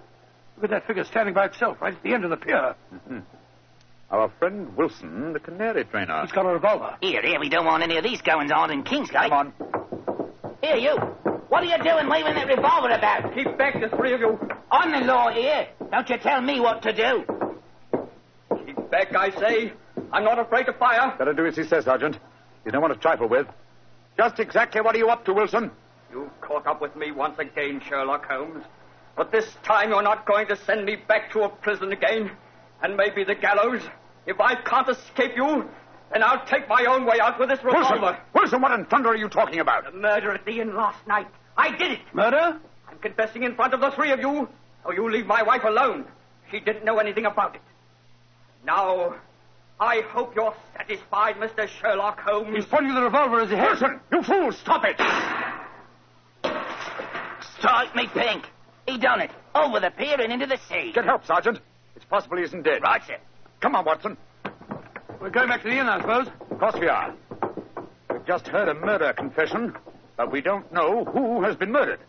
Look 0.56 0.64
at 0.66 0.70
that 0.72 0.88
figure 0.88 1.04
standing 1.04 1.36
by 1.36 1.46
itself 1.46 1.80
right 1.82 1.94
at 1.94 2.02
the 2.02 2.14
end 2.14 2.24
of 2.24 2.32
the 2.32 2.38
pier. 2.38 2.76
Mm-hmm. 2.94 3.20
Our 4.10 4.32
friend 4.40 4.76
Wilson, 4.78 5.34
the 5.34 5.40
canary 5.40 5.84
trainer. 5.84 6.22
He's 6.22 6.32
got 6.32 6.46
a 6.46 6.54
revolver. 6.54 6.98
Here, 7.02 7.22
here, 7.22 7.40
we 7.40 7.50
don't 7.50 7.66
want 7.66 7.84
any 7.84 7.98
of 7.98 8.04
these 8.04 8.22
goings 8.22 8.52
on 8.52 8.72
in 8.72 8.84
Kingsgate. 8.84 9.30
Come 9.30 9.34
on. 9.34 10.58
Here, 10.62 10.78
you. 10.78 10.96
What 11.50 11.64
are 11.64 11.66
you 11.66 11.84
doing 11.84 12.10
waving 12.10 12.36
that 12.36 12.48
revolver 12.48 12.90
about? 12.90 13.34
Keep 13.36 13.58
back, 13.58 13.80
the 13.80 13.96
three 13.98 14.14
of 14.14 14.22
you. 14.22 14.40
I'm 14.72 14.92
the 14.92 15.06
law 15.06 15.30
here. 15.30 15.68
Don't 15.92 16.10
you 16.10 16.18
tell 16.18 16.42
me 16.42 16.60
what 16.62 16.82
to 16.84 16.94
do. 16.94 17.26
Keep 18.66 18.90
back, 18.90 19.14
I 19.14 19.30
say. 19.32 19.74
I'm 20.12 20.24
not 20.24 20.40
afraid 20.40 20.66
to 20.66 20.74
fire. 20.74 21.16
Better 21.18 21.34
do 21.34 21.46
as 21.46 21.56
he 21.56 21.64
says, 21.64 21.86
Sergeant. 21.86 22.18
You 22.66 22.72
don't 22.72 22.82
want 22.82 22.94
to 22.94 23.00
trifle 23.00 23.28
with. 23.28 23.48
Just 24.18 24.40
exactly 24.40 24.82
what 24.82 24.96
are 24.96 24.98
you 24.98 25.10
up 25.10 25.26
to, 25.26 25.34
Wilson? 25.34 25.72
You've 26.12 26.42
caught 26.42 26.66
up 26.66 26.82
with 26.82 26.96
me 26.96 27.12
once 27.12 27.38
again, 27.40 27.82
Sherlock 27.88 28.26
Holmes. 28.26 28.64
But 29.16 29.32
this 29.32 29.46
time 29.64 29.90
you're 29.90 30.02
not 30.04 30.26
going 30.26 30.48
to 30.48 30.56
send 30.56 30.86
me 30.86 30.96
back 30.96 31.32
to 31.32 31.42
a 31.42 31.50
prison 31.50 31.92
again. 31.92 32.32
And 32.82 32.96
maybe 32.96 33.24
the 33.24 33.36
gallows. 33.36 33.82
If 34.26 34.40
I 34.40 34.56
can't 34.56 34.88
escape 34.90 35.32
you, 35.36 35.68
then 36.12 36.24
I'll 36.24 36.46
take 36.46 36.68
my 36.70 36.86
own 36.86 37.06
way 37.06 37.20
out 37.20 37.40
with 37.40 37.50
this 37.50 37.64
revolver. 37.64 38.00
Wilson! 38.00 38.22
Wilson, 38.34 38.62
what 38.62 38.72
in 38.78 38.86
thunder 38.86 39.10
are 39.10 39.16
you 39.16 39.30
talking 39.30 39.60
about? 39.60 39.86
The 39.86 39.98
murder 39.98 40.32
at 40.32 40.46
the 40.46 40.60
inn 40.62 40.76
last 40.76 41.06
night. 41.08 41.28
I 41.58 41.76
did 41.76 41.92
it. 41.94 42.00
Murder? 42.14 42.60
I'm 42.88 42.98
confessing 43.00 43.44
in 43.44 43.56
front 43.56 43.74
of 43.74 43.82
the 43.82 43.92
three 43.92 44.12
of 44.12 44.20
you. 44.20 44.48
Oh, 44.86 44.92
you 44.92 45.10
leave 45.12 45.26
my 45.26 45.44
wife 45.44 45.64
alone. 45.64 46.06
She 46.52 46.60
didn't 46.60 46.86
know 46.86 46.98
anything 46.98 47.26
about 47.26 47.56
it. 47.56 47.62
Now, 48.66 49.16
I 49.80 50.02
hope 50.10 50.36
you're 50.36 50.56
satisfied, 50.76 51.36
Mr. 51.36 51.68
Sherlock 51.68 52.20
Holmes. 52.20 52.56
He's 52.56 52.66
pointing 52.66 52.96
the 52.96 53.02
revolver 53.02 53.42
as 53.42 53.50
he 53.50 53.56
has. 53.56 53.80
Wilson, 53.80 54.00
you 54.12 54.24
fool, 54.24 54.52
stop 54.52 54.84
it! 54.84 54.98
Strike 57.60 57.96
me 57.96 58.08
pink. 58.14 58.46
He 58.88 58.98
done 58.98 59.22
it. 59.22 59.32
Over 59.54 59.80
the 59.80 59.92
pier 59.92 60.20
and 60.20 60.32
into 60.32 60.48
the 60.48 60.58
sea. 60.70 60.92
Get 60.94 61.06
help, 61.06 61.26
Sergeant. 61.26 61.60
It's 61.96 62.06
possible 62.06 62.38
he 62.38 62.44
isn't 62.44 62.64
dead. 62.64 62.82
Right, 62.82 63.02
sir. 63.06 63.18
Come 63.60 63.76
on, 63.76 63.86
Watson. 63.86 64.18
We're 65.20 65.30
going 65.30 65.50
back 65.50 65.64
to 65.64 65.70
the 65.70 65.78
inn, 65.80 65.88
I 65.88 66.00
suppose. 66.00 66.28
Of 66.52 66.60
course 66.60 66.76
we 66.80 66.88
are. 66.88 67.14
We've 68.12 68.26
just 68.26 68.48
heard 68.48 68.70
a 68.70 68.74
murder 68.74 69.14
confession, 69.14 69.76
but 70.16 70.32
we 70.32 70.42
don't 70.42 70.72
know 70.72 71.06
who 71.06 71.44
has 71.44 71.56
been 71.56 71.72
murdered. 71.72 72.00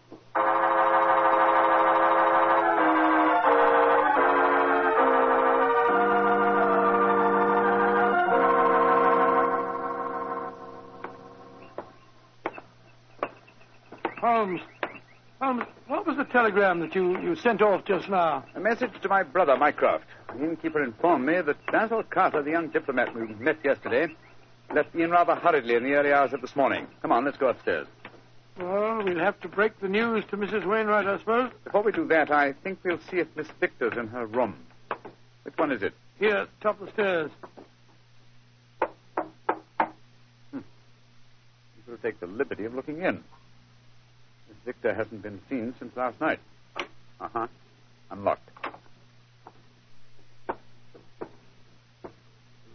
Holmes. 14.39 14.61
Holmes, 15.41 15.65
what 15.89 16.07
was 16.07 16.17
the 16.17 16.25
telegram 16.25 16.79
that 16.79 16.95
you, 16.95 17.21
you 17.21 17.35
sent 17.35 17.61
off 17.61 17.85
just 17.85 18.09
now? 18.09 18.45
A 18.55 18.61
message 18.61 18.93
to 19.03 19.09
my 19.09 19.25
brother, 19.25 19.57
Mycroft. 19.57 20.05
The 20.29 20.45
innkeeper 20.45 20.81
informed 20.85 21.27
me 21.27 21.41
that 21.41 21.57
Basil 21.73 22.05
Carter, 22.05 22.41
the 22.41 22.53
young 22.53 22.69
diplomat 22.69 23.13
we 23.17 23.27
met 23.35 23.57
yesterday, 23.65 24.15
left 24.73 24.93
the 24.93 25.03
inn 25.03 25.11
rather 25.11 25.35
hurriedly 25.35 25.75
in 25.75 25.83
the 25.83 25.95
early 25.95 26.13
hours 26.13 26.33
of 26.33 26.41
this 26.41 26.55
morning. 26.55 26.87
Come 27.03 27.11
on, 27.11 27.25
let's 27.25 27.37
go 27.37 27.49
upstairs. 27.49 27.89
Well, 28.61 29.03
we'll 29.05 29.19
have 29.19 29.41
to 29.41 29.49
break 29.49 29.81
the 29.81 29.89
news 29.89 30.25
to 30.31 30.37
Mrs. 30.37 30.65
Wainwright, 30.65 31.09
I 31.09 31.19
suppose. 31.19 31.51
Before 31.65 31.83
we 31.83 31.91
do 31.91 32.07
that, 32.07 32.31
I 32.31 32.53
think 32.53 32.79
we'll 32.85 33.01
see 33.11 33.19
if 33.19 33.27
Miss 33.35 33.49
Victor's 33.59 33.99
in 33.99 34.07
her 34.07 34.25
room. 34.25 34.55
Which 35.43 35.57
one 35.57 35.73
is 35.73 35.83
it? 35.83 35.95
Here, 36.21 36.47
top 36.61 36.81
of 36.81 36.87
the 36.87 36.93
stairs. 36.93 37.31
Hmm. 40.53 40.59
You 40.59 40.63
will 41.89 41.99
take 41.99 42.21
the 42.21 42.29
liberty 42.29 42.67
of 42.67 42.75
looking 42.75 43.03
in. 43.03 43.25
Miss 44.65 44.75
Victor 44.75 44.95
hasn't 44.95 45.23
been 45.23 45.41
seen 45.49 45.75
since 45.79 45.97
last 45.97 46.21
night. 46.21 46.41
Uh 47.21 47.29
huh. 47.33 47.47
Unlocked. 48.11 48.49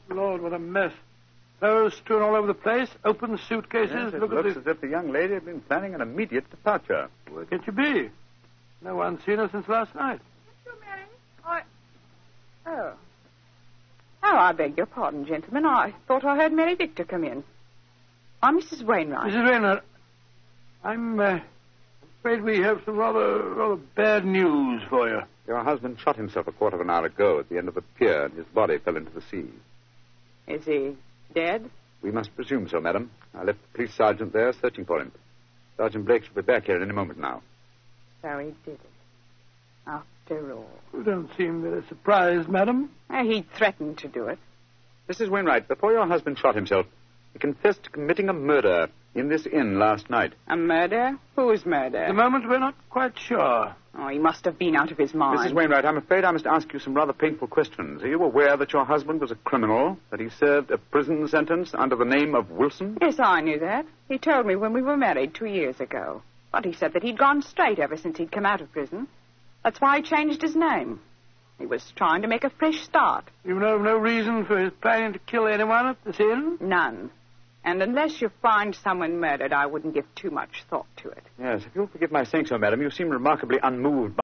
Lord, 0.09 0.41
what 0.41 0.53
a 0.53 0.59
mess. 0.59 0.91
Clothes 1.59 1.95
strewn 1.95 2.21
all 2.21 2.35
over 2.35 2.47
the 2.47 2.53
place, 2.53 2.89
open 3.05 3.39
suitcases. 3.47 3.95
Yes, 3.95 4.13
it 4.13 4.19
Look 4.19 4.31
looks 4.31 4.51
at 4.51 4.57
as 4.57 4.67
if 4.67 4.81
the 4.81 4.87
young 4.87 5.11
lady 5.11 5.33
had 5.33 5.45
been 5.45 5.61
planning 5.61 5.95
an 5.95 6.01
immediate 6.01 6.49
departure. 6.49 7.07
the... 7.25 7.31
Where 7.31 7.45
could 7.45 7.65
you 7.65 7.71
be? 7.71 8.09
No 8.81 8.97
one's 8.97 9.23
seen 9.25 9.37
her 9.37 9.49
since 9.49 9.67
last 9.67 9.95
night. 9.95 10.19
Mr. 10.67 10.73
Mary, 10.81 11.03
I... 11.45 11.61
Oh. 12.65 12.93
Oh, 14.23 14.37
I 14.37 14.51
beg 14.51 14.77
your 14.77 14.85
pardon, 14.85 15.25
gentlemen. 15.25 15.65
I 15.65 15.93
thought 16.07 16.25
I 16.25 16.35
heard 16.35 16.51
Mary 16.51 16.75
Victor 16.75 17.05
come 17.05 17.23
in. 17.23 17.43
I'm 18.41 18.59
Mrs. 18.59 18.83
Wainwright. 18.83 19.31
Mrs. 19.31 19.49
Wainwright, 19.49 19.83
I'm 20.83 21.19
uh, 21.19 21.39
afraid 22.23 22.41
we 22.41 22.61
have 22.61 22.81
some 22.85 22.95
rather, 22.95 23.43
rather 23.49 23.75
bad 23.97 24.25
news 24.25 24.81
for 24.89 25.09
you. 25.09 25.19
Your 25.45 25.61
husband 25.61 25.99
shot 25.99 26.15
himself 26.15 26.47
a 26.47 26.53
quarter 26.53 26.77
of 26.77 26.81
an 26.81 26.89
hour 26.89 27.05
ago 27.05 27.37
at 27.39 27.49
the 27.49 27.57
end 27.57 27.67
of 27.67 27.75
the 27.75 27.81
pier, 27.81 28.23
and 28.23 28.33
his 28.33 28.45
body 28.45 28.77
fell 28.77 28.95
into 28.95 29.11
the 29.11 29.21
sea. 29.29 29.49
Is 30.47 30.63
he 30.63 30.95
dead? 31.35 31.69
We 32.01 32.11
must 32.11 32.33
presume 32.33 32.69
so, 32.69 32.79
madam. 32.79 33.11
I 33.35 33.43
left 33.43 33.59
the 33.61 33.75
police 33.75 33.93
sergeant 33.93 34.31
there 34.31 34.53
searching 34.53 34.85
for 34.85 35.01
him. 35.01 35.11
Sergeant 35.75 36.05
Blake 36.05 36.23
should 36.23 36.33
be 36.33 36.43
back 36.43 36.63
here 36.63 36.81
in 36.81 36.89
a 36.89 36.93
moment 36.93 37.19
now. 37.19 37.41
So 38.21 38.37
he 38.39 38.53
did 38.63 38.75
it. 38.75 38.89
After 39.85 40.53
all. 40.53 40.69
You 40.93 41.03
don't 41.03 41.29
seem 41.35 41.61
very 41.61 41.83
surprised, 41.89 42.47
madam. 42.47 42.89
Uh, 43.09 43.25
he 43.25 43.45
threatened 43.57 43.97
to 43.97 44.07
do 44.07 44.27
it. 44.27 44.39
Mrs. 45.09 45.27
Wainwright, 45.27 45.67
before 45.67 45.91
your 45.91 46.07
husband 46.07 46.39
shot 46.39 46.55
himself, 46.55 46.85
he 47.33 47.39
confessed 47.39 47.83
to 47.83 47.89
committing 47.89 48.29
a 48.29 48.33
murder 48.33 48.87
in 49.15 49.29
this 49.29 49.45
inn 49.45 49.79
last 49.79 50.09
night. 50.09 50.33
A 50.47 50.55
murder? 50.55 51.17
Whose 51.35 51.65
murder? 51.65 51.99
At 51.99 52.07
the 52.07 52.13
moment, 52.13 52.47
we're 52.47 52.59
not 52.59 52.75
quite 52.89 53.17
sure. 53.17 53.75
Oh, 53.95 54.07
he 54.07 54.17
must 54.17 54.45
have 54.45 54.57
been 54.57 54.75
out 54.75 54.91
of 54.91 54.97
his 54.97 55.13
mind. 55.13 55.39
Mrs. 55.39 55.53
Wainwright, 55.53 55.85
I'm 55.85 55.97
afraid 55.97 56.23
I 56.23 56.31
must 56.31 56.47
ask 56.47 56.73
you 56.73 56.79
some 56.79 56.95
rather 56.95 57.13
painful 57.13 57.47
questions. 57.47 58.01
Are 58.01 58.07
you 58.07 58.23
aware 58.23 58.57
that 58.57 58.73
your 58.73 58.85
husband 58.85 59.21
was 59.21 59.29
a 59.29 59.35
criminal, 59.35 59.99
that 60.09 60.19
he 60.19 60.29
served 60.29 60.71
a 60.71 60.79
prison 60.79 61.27
sentence 61.27 61.75
under 61.75 61.95
the 61.95 62.05
name 62.05 62.33
of 62.33 62.49
Wilson? 62.49 62.97
Yes, 62.99 63.19
I 63.19 63.41
knew 63.41 63.59
that. 63.59 63.85
He 64.09 64.17
told 64.17 64.47
me 64.47 64.55
when 64.55 64.73
we 64.73 64.81
were 64.81 64.97
married 64.97 65.35
two 65.35 65.45
years 65.45 65.79
ago. 65.79 66.23
But 66.51 66.65
he 66.65 66.73
said 66.73 66.93
that 66.93 67.03
he'd 67.03 67.17
gone 67.19 67.43
straight 67.43 67.79
ever 67.79 67.97
since 67.97 68.17
he'd 68.17 68.31
come 68.31 68.45
out 68.45 68.61
of 68.61 68.71
prison. 68.71 69.07
That's 69.63 69.79
why 69.79 69.97
he 69.97 70.03
changed 70.03 70.41
his 70.41 70.55
name. 70.55 70.99
He 71.59 71.67
was 71.67 71.93
trying 71.95 72.23
to 72.23 72.27
make 72.27 72.43
a 72.43 72.49
fresh 72.49 72.81
start. 72.81 73.25
You 73.45 73.59
know 73.59 73.75
of 73.75 73.81
no 73.81 73.95
reason 73.95 74.45
for 74.45 74.57
his 74.57 74.73
planning 74.81 75.13
to 75.13 75.19
kill 75.19 75.47
anyone 75.47 75.87
at 75.87 76.03
this 76.03 76.19
inn? 76.19 76.57
None. 76.59 77.11
And 77.65 77.81
unless 77.81 78.21
you 78.21 78.29
find 78.41 78.75
someone 78.75 79.19
murdered, 79.19 79.53
I 79.53 79.65
wouldn't 79.65 79.93
give 79.93 80.05
too 80.15 80.29
much 80.29 80.63
thought 80.69 80.87
to 80.97 81.09
it. 81.09 81.23
Yes, 81.39 81.63
if 81.65 81.73
you'll 81.73 81.87
forgive 81.87 82.11
my 82.11 82.23
saying 82.23 82.47
so, 82.47 82.57
madam, 82.57 82.81
you 82.81 82.89
seem 82.89 83.09
remarkably 83.09 83.59
unmoved 83.63 84.17
by. 84.17 84.23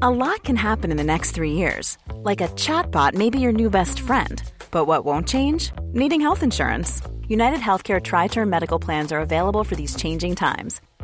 A 0.00 0.10
lot 0.10 0.42
can 0.42 0.56
happen 0.56 0.90
in 0.90 0.96
the 0.96 1.04
next 1.04 1.32
three 1.32 1.52
years. 1.52 1.96
Like 2.14 2.40
a 2.40 2.48
chatbot 2.48 3.14
may 3.14 3.30
be 3.30 3.38
your 3.38 3.52
new 3.52 3.70
best 3.70 4.00
friend. 4.00 4.42
But 4.70 4.86
what 4.86 5.04
won't 5.04 5.28
change? 5.28 5.70
Needing 5.92 6.20
health 6.20 6.42
insurance. 6.42 7.02
United 7.28 7.60
Healthcare 7.60 8.02
Tri 8.02 8.26
Term 8.26 8.50
Medical 8.50 8.78
Plans 8.78 9.12
are 9.12 9.20
available 9.20 9.64
for 9.64 9.76
these 9.76 9.94
changing 9.96 10.34
times. 10.34 10.80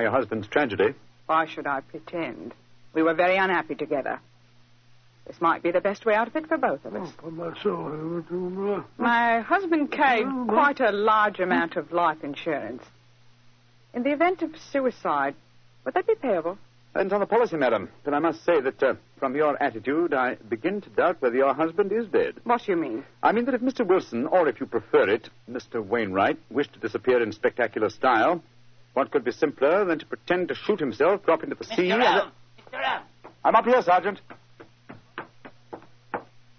people 0.00 0.10
today. 0.10 0.10
Your 0.10 0.10
husband's 0.10 0.48
tragedy. 0.48 0.94
Why 1.26 1.46
should 1.46 1.66
I 1.66 1.80
pretend? 1.80 2.54
We 2.94 3.02
were 3.02 3.14
very 3.14 3.36
unhappy 3.36 3.74
together. 3.74 4.20
This 5.26 5.40
might 5.40 5.62
be 5.62 5.70
the 5.70 5.80
best 5.80 6.04
way 6.04 6.14
out 6.14 6.26
of 6.26 6.34
it 6.34 6.48
for 6.48 6.58
both 6.58 6.84
of 6.84 6.96
us. 6.96 7.12
Oh, 7.22 7.30
My 7.30 7.62
soul, 7.62 7.86
I 7.86 8.02
would 8.02 8.84
my 8.98 9.40
husband 9.40 9.92
carried 9.92 10.26
quite 10.48 10.80
a 10.80 10.90
large 10.90 11.38
amount 11.38 11.76
of 11.76 11.92
life 11.92 12.24
insurance. 12.24 12.82
In 13.94 14.02
the 14.02 14.12
event 14.12 14.42
of 14.42 14.56
suicide, 14.72 15.34
would 15.84 15.94
that 15.94 16.06
be 16.06 16.14
payable? 16.16 16.58
Depends 16.92 17.12
on 17.12 17.20
the 17.20 17.26
policy, 17.26 17.56
madam. 17.56 17.88
But 18.02 18.14
I 18.14 18.18
must 18.18 18.44
say 18.44 18.60
that 18.60 18.82
uh, 18.82 18.94
from 19.20 19.36
your 19.36 19.62
attitude, 19.62 20.12
I 20.12 20.34
begin 20.34 20.80
to 20.80 20.90
doubt 20.90 21.22
whether 21.22 21.36
your 21.36 21.54
husband 21.54 21.92
is 21.92 22.08
dead. 22.08 22.34
What 22.42 22.62
do 22.64 22.72
you 22.72 22.76
mean? 22.76 23.04
I 23.22 23.30
mean 23.30 23.44
that 23.44 23.54
if 23.54 23.60
Mr. 23.60 23.86
Wilson, 23.86 24.26
or 24.26 24.48
if 24.48 24.58
you 24.58 24.66
prefer 24.66 25.08
it, 25.08 25.30
Mr. 25.48 25.84
Wainwright, 25.84 26.38
wished 26.50 26.72
to 26.72 26.80
disappear 26.80 27.22
in 27.22 27.30
spectacular 27.30 27.90
style, 27.90 28.42
what 28.94 29.10
could 29.10 29.24
be 29.24 29.32
simpler 29.32 29.84
than 29.84 29.98
to 29.98 30.06
pretend 30.06 30.48
to 30.48 30.54
shoot 30.54 30.80
himself, 30.80 31.24
drop 31.24 31.42
into 31.42 31.56
the 31.56 31.64
sea, 31.64 31.90
and... 31.90 32.02
Mr. 32.02 32.20
Elm. 32.74 33.02
I'm 33.44 33.54
up 33.54 33.64
here, 33.64 33.82
Sergeant. 33.82 34.20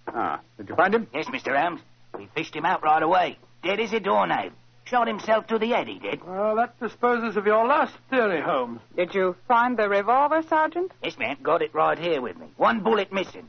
Ah, 0.07 0.39
did 0.57 0.67
you 0.69 0.75
find 0.75 0.93
him? 0.93 1.07
Yes, 1.13 1.27
Mr. 1.27 1.55
Elms. 1.57 1.81
We 2.17 2.27
fished 2.35 2.55
him 2.55 2.65
out 2.65 2.83
right 2.83 3.01
away. 3.01 3.38
Dead 3.63 3.79
as 3.79 3.93
a 3.93 4.00
doornail. 4.00 4.51
Shot 4.85 5.07
himself 5.07 5.47
to 5.47 5.57
the 5.59 5.67
head, 5.69 5.88
he 5.88 6.00
did. 6.00 6.21
Well, 6.25 6.55
that 6.57 6.77
disposes 6.79 7.38
of 7.38 7.45
your 7.45 7.65
last 7.65 7.93
theory, 8.09 8.41
Holmes. 8.41 8.81
Did 8.96 9.13
you 9.13 9.35
find 9.48 9.77
the 9.77 9.87
revolver, 9.87 10.41
Sergeant? 10.50 10.91
Yes, 11.01 11.17
ma'am. 11.17 11.37
Got 11.41 11.61
it 11.61 11.74
right 11.74 11.98
here 11.98 12.20
with 12.22 12.37
me. 12.37 12.48
One 12.57 12.81
bullet 12.81 13.13
missing. 13.13 13.48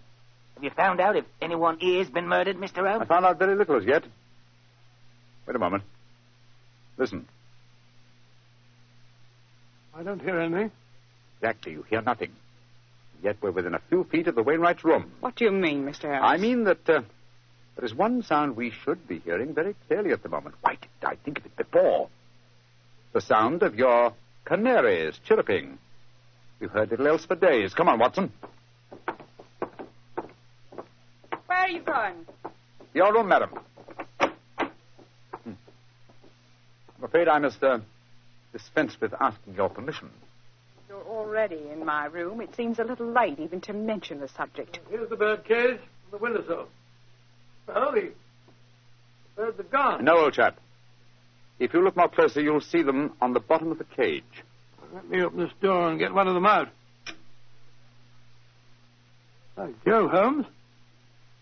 Have 0.55 0.63
you 0.63 0.71
found 0.71 1.01
out 1.01 1.17
if 1.17 1.25
anyone 1.41 1.79
here's 1.81 2.09
been 2.11 2.29
murdered, 2.29 2.59
Mr. 2.59 2.77
Holmes? 2.77 2.87
I 2.87 2.93
Elms? 2.93 3.09
found 3.09 3.25
out 3.27 3.39
very 3.39 3.57
little 3.57 3.77
as 3.77 3.85
yet. 3.85 4.05
Wait 5.47 5.57
a 5.57 5.59
moment. 5.59 5.83
Listen. 6.97 7.27
I 9.95 10.03
don't 10.03 10.21
hear 10.21 10.39
anything. 10.41 10.71
Exactly, 11.41 11.73
you 11.73 11.83
hear 11.83 12.03
nothing. 12.03 12.33
Yet 13.23 13.37
we're 13.41 13.51
within 13.51 13.75
a 13.75 13.81
few 13.89 14.05
feet 14.05 14.27
of 14.27 14.35
the 14.35 14.43
Wainwright's 14.43 14.85
room. 14.85 15.13
What 15.21 15.37
do 15.37 15.45
you 15.45 15.53
mean, 15.53 15.85
Mr. 15.85 16.05
Elms? 16.05 16.25
I 16.25 16.37
mean 16.39 16.65
that 16.65 16.89
uh, 16.89 17.03
there 17.77 17.85
is 17.85 17.95
one 17.95 18.23
sound 18.23 18.57
we 18.57 18.71
should 18.71 19.07
be 19.07 19.19
hearing 19.21 19.55
very 19.55 19.77
clearly 19.87 20.13
at 20.13 20.23
the 20.23 20.29
moment. 20.29 20.57
Why 20.61 20.73
didn't 20.73 21.05
I 21.05 21.17
think 21.17 21.39
of 21.39 21.47
it 21.47 21.57
before? 21.57 22.09
The 23.13 23.21
sound 23.21 23.63
of 23.63 23.75
your 23.75 24.15
canaries 24.45 25.19
chirruping. 25.29 25.79
We've 26.59 26.71
heard 26.71 26.91
little 26.91 27.09
else 27.09 27.25
for 27.25 27.35
days. 27.35 27.75
Come 27.75 27.89
on, 27.89 27.99
Watson. 27.99 28.33
Where 31.47 31.59
are 31.59 31.69
you 31.69 31.83
going? 31.83 32.27
Your 32.95 33.13
room, 33.13 33.29
madam. 33.29 33.51
Hmm. 34.21 35.53
I'm 36.99 37.05
afraid 37.05 37.29
I 37.29 37.39
must 37.39 37.63
uh, 37.63 37.79
dispense 38.53 39.01
with 39.01 39.15
asking 39.21 39.55
your 39.55 39.69
permission. 39.69 40.11
You're 40.89 41.03
already 41.03 41.69
in 41.73 41.85
my 41.85 42.07
room. 42.07 42.41
It 42.41 42.55
seems 42.55 42.79
a 42.79 42.85
little 42.85 43.07
late 43.07 43.39
even 43.39 43.61
to 43.63 43.73
mention 43.73 44.21
the 44.21 44.29
subject. 44.29 44.79
Here's 44.91 45.09
the 45.09 45.17
bird 45.17 45.45
cage, 45.45 45.81
the 46.11 46.19
windowsill. 46.19 46.69
Oh, 47.69 47.93
the 47.93 48.13
birds 49.37 49.61
are 49.61 49.63
gone. 49.65 50.05
No, 50.05 50.19
old 50.19 50.35
chap. 50.35 50.59
If 51.59 51.73
you 51.73 51.83
look 51.83 51.97
more 51.97 52.09
closely, 52.09 52.43
you'll 52.43 52.61
see 52.61 52.83
them 52.83 53.13
on 53.21 53.33
the 53.33 53.41
bottom 53.41 53.71
of 53.71 53.79
the 53.79 53.85
cage. 53.85 54.25
Let 54.93 55.09
me 55.09 55.23
open 55.23 55.39
this 55.39 55.53
door 55.61 55.89
and 55.89 55.99
get 55.99 56.13
one 56.13 56.29
of 56.29 56.35
them 56.35 56.45
out. 56.45 56.69
By 59.57 59.71
Jove, 59.85 60.11
Holmes. 60.11 60.47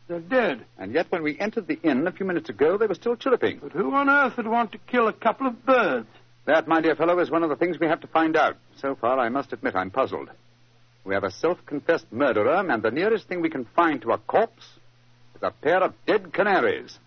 They're 0.08 0.20
dead. 0.20 0.64
And 0.76 0.92
yet, 0.92 1.06
when 1.10 1.22
we 1.22 1.38
entered 1.38 1.68
the 1.68 1.78
inn 1.82 2.06
a 2.06 2.12
few 2.12 2.26
minutes 2.26 2.50
ago, 2.50 2.76
they 2.76 2.86
were 2.86 2.94
still 2.94 3.16
chirruping. 3.16 3.60
But 3.62 3.72
who 3.72 3.94
on 3.94 4.10
earth 4.10 4.36
would 4.36 4.46
want 4.46 4.72
to 4.72 4.78
kill 4.78 5.08
a 5.08 5.12
couple 5.12 5.46
of 5.46 5.64
birds? 5.64 6.08
That, 6.46 6.66
my 6.66 6.80
dear 6.80 6.96
fellow, 6.96 7.18
is 7.18 7.30
one 7.30 7.42
of 7.42 7.50
the 7.50 7.56
things 7.56 7.78
we 7.78 7.86
have 7.86 8.00
to 8.00 8.06
find 8.06 8.36
out. 8.36 8.56
So 8.76 8.94
far, 8.94 9.18
I 9.18 9.28
must 9.28 9.52
admit 9.52 9.76
I'm 9.76 9.90
puzzled. 9.90 10.30
We 11.04 11.14
have 11.14 11.24
a 11.24 11.30
self-confessed 11.30 12.12
murderer, 12.12 12.64
and 12.68 12.82
the 12.82 12.90
nearest 12.90 13.28
thing 13.28 13.40
we 13.40 13.50
can 13.50 13.64
find 13.76 14.02
to 14.02 14.12
a 14.12 14.18
corpse 14.18 14.66
is 15.34 15.42
a 15.42 15.50
pair 15.50 15.82
of 15.82 15.94
dead 16.06 16.32
canaries. 16.32 16.98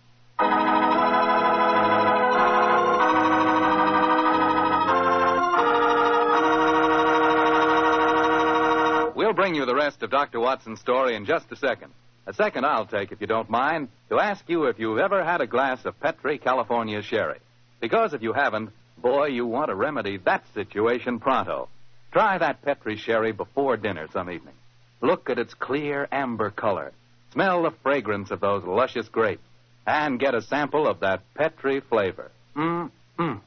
We'll 9.16 9.32
bring 9.32 9.54
you 9.54 9.64
the 9.64 9.74
rest 9.74 10.02
of 10.02 10.10
Dr. 10.10 10.40
Watson's 10.40 10.80
story 10.80 11.14
in 11.14 11.24
just 11.24 11.50
a 11.50 11.56
second. 11.56 11.92
A 12.26 12.34
second 12.34 12.64
I'll 12.64 12.86
take, 12.86 13.12
if 13.12 13.20
you 13.20 13.26
don't 13.26 13.50
mind, 13.50 13.88
to 14.08 14.18
ask 14.18 14.44
you 14.48 14.64
if 14.64 14.78
you've 14.78 14.98
ever 14.98 15.24
had 15.24 15.40
a 15.40 15.46
glass 15.46 15.84
of 15.84 15.98
Petri 16.00 16.38
California 16.38 17.02
sherry. 17.02 17.38
Because 17.80 18.14
if 18.14 18.22
you 18.22 18.32
haven't, 18.32 18.70
boy, 19.04 19.26
you 19.26 19.46
want 19.46 19.68
to 19.68 19.74
remedy 19.74 20.16
that 20.16 20.42
situation 20.54 21.20
pronto. 21.20 21.68
Try 22.10 22.38
that 22.38 22.62
Petri 22.62 22.96
sherry 22.96 23.32
before 23.32 23.76
dinner 23.76 24.08
some 24.10 24.30
evening. 24.30 24.54
Look 25.02 25.28
at 25.28 25.38
its 25.38 25.52
clear 25.52 26.08
amber 26.10 26.50
color. 26.50 26.90
Smell 27.32 27.64
the 27.64 27.70
fragrance 27.82 28.30
of 28.30 28.40
those 28.40 28.64
luscious 28.64 29.06
grapes. 29.08 29.46
And 29.86 30.18
get 30.18 30.34
a 30.34 30.40
sample 30.40 30.88
of 30.88 31.00
that 31.00 31.20
Petri 31.34 31.80
flavor. 31.80 32.30
Mmm. 32.56 32.90
mmm. 33.18 33.40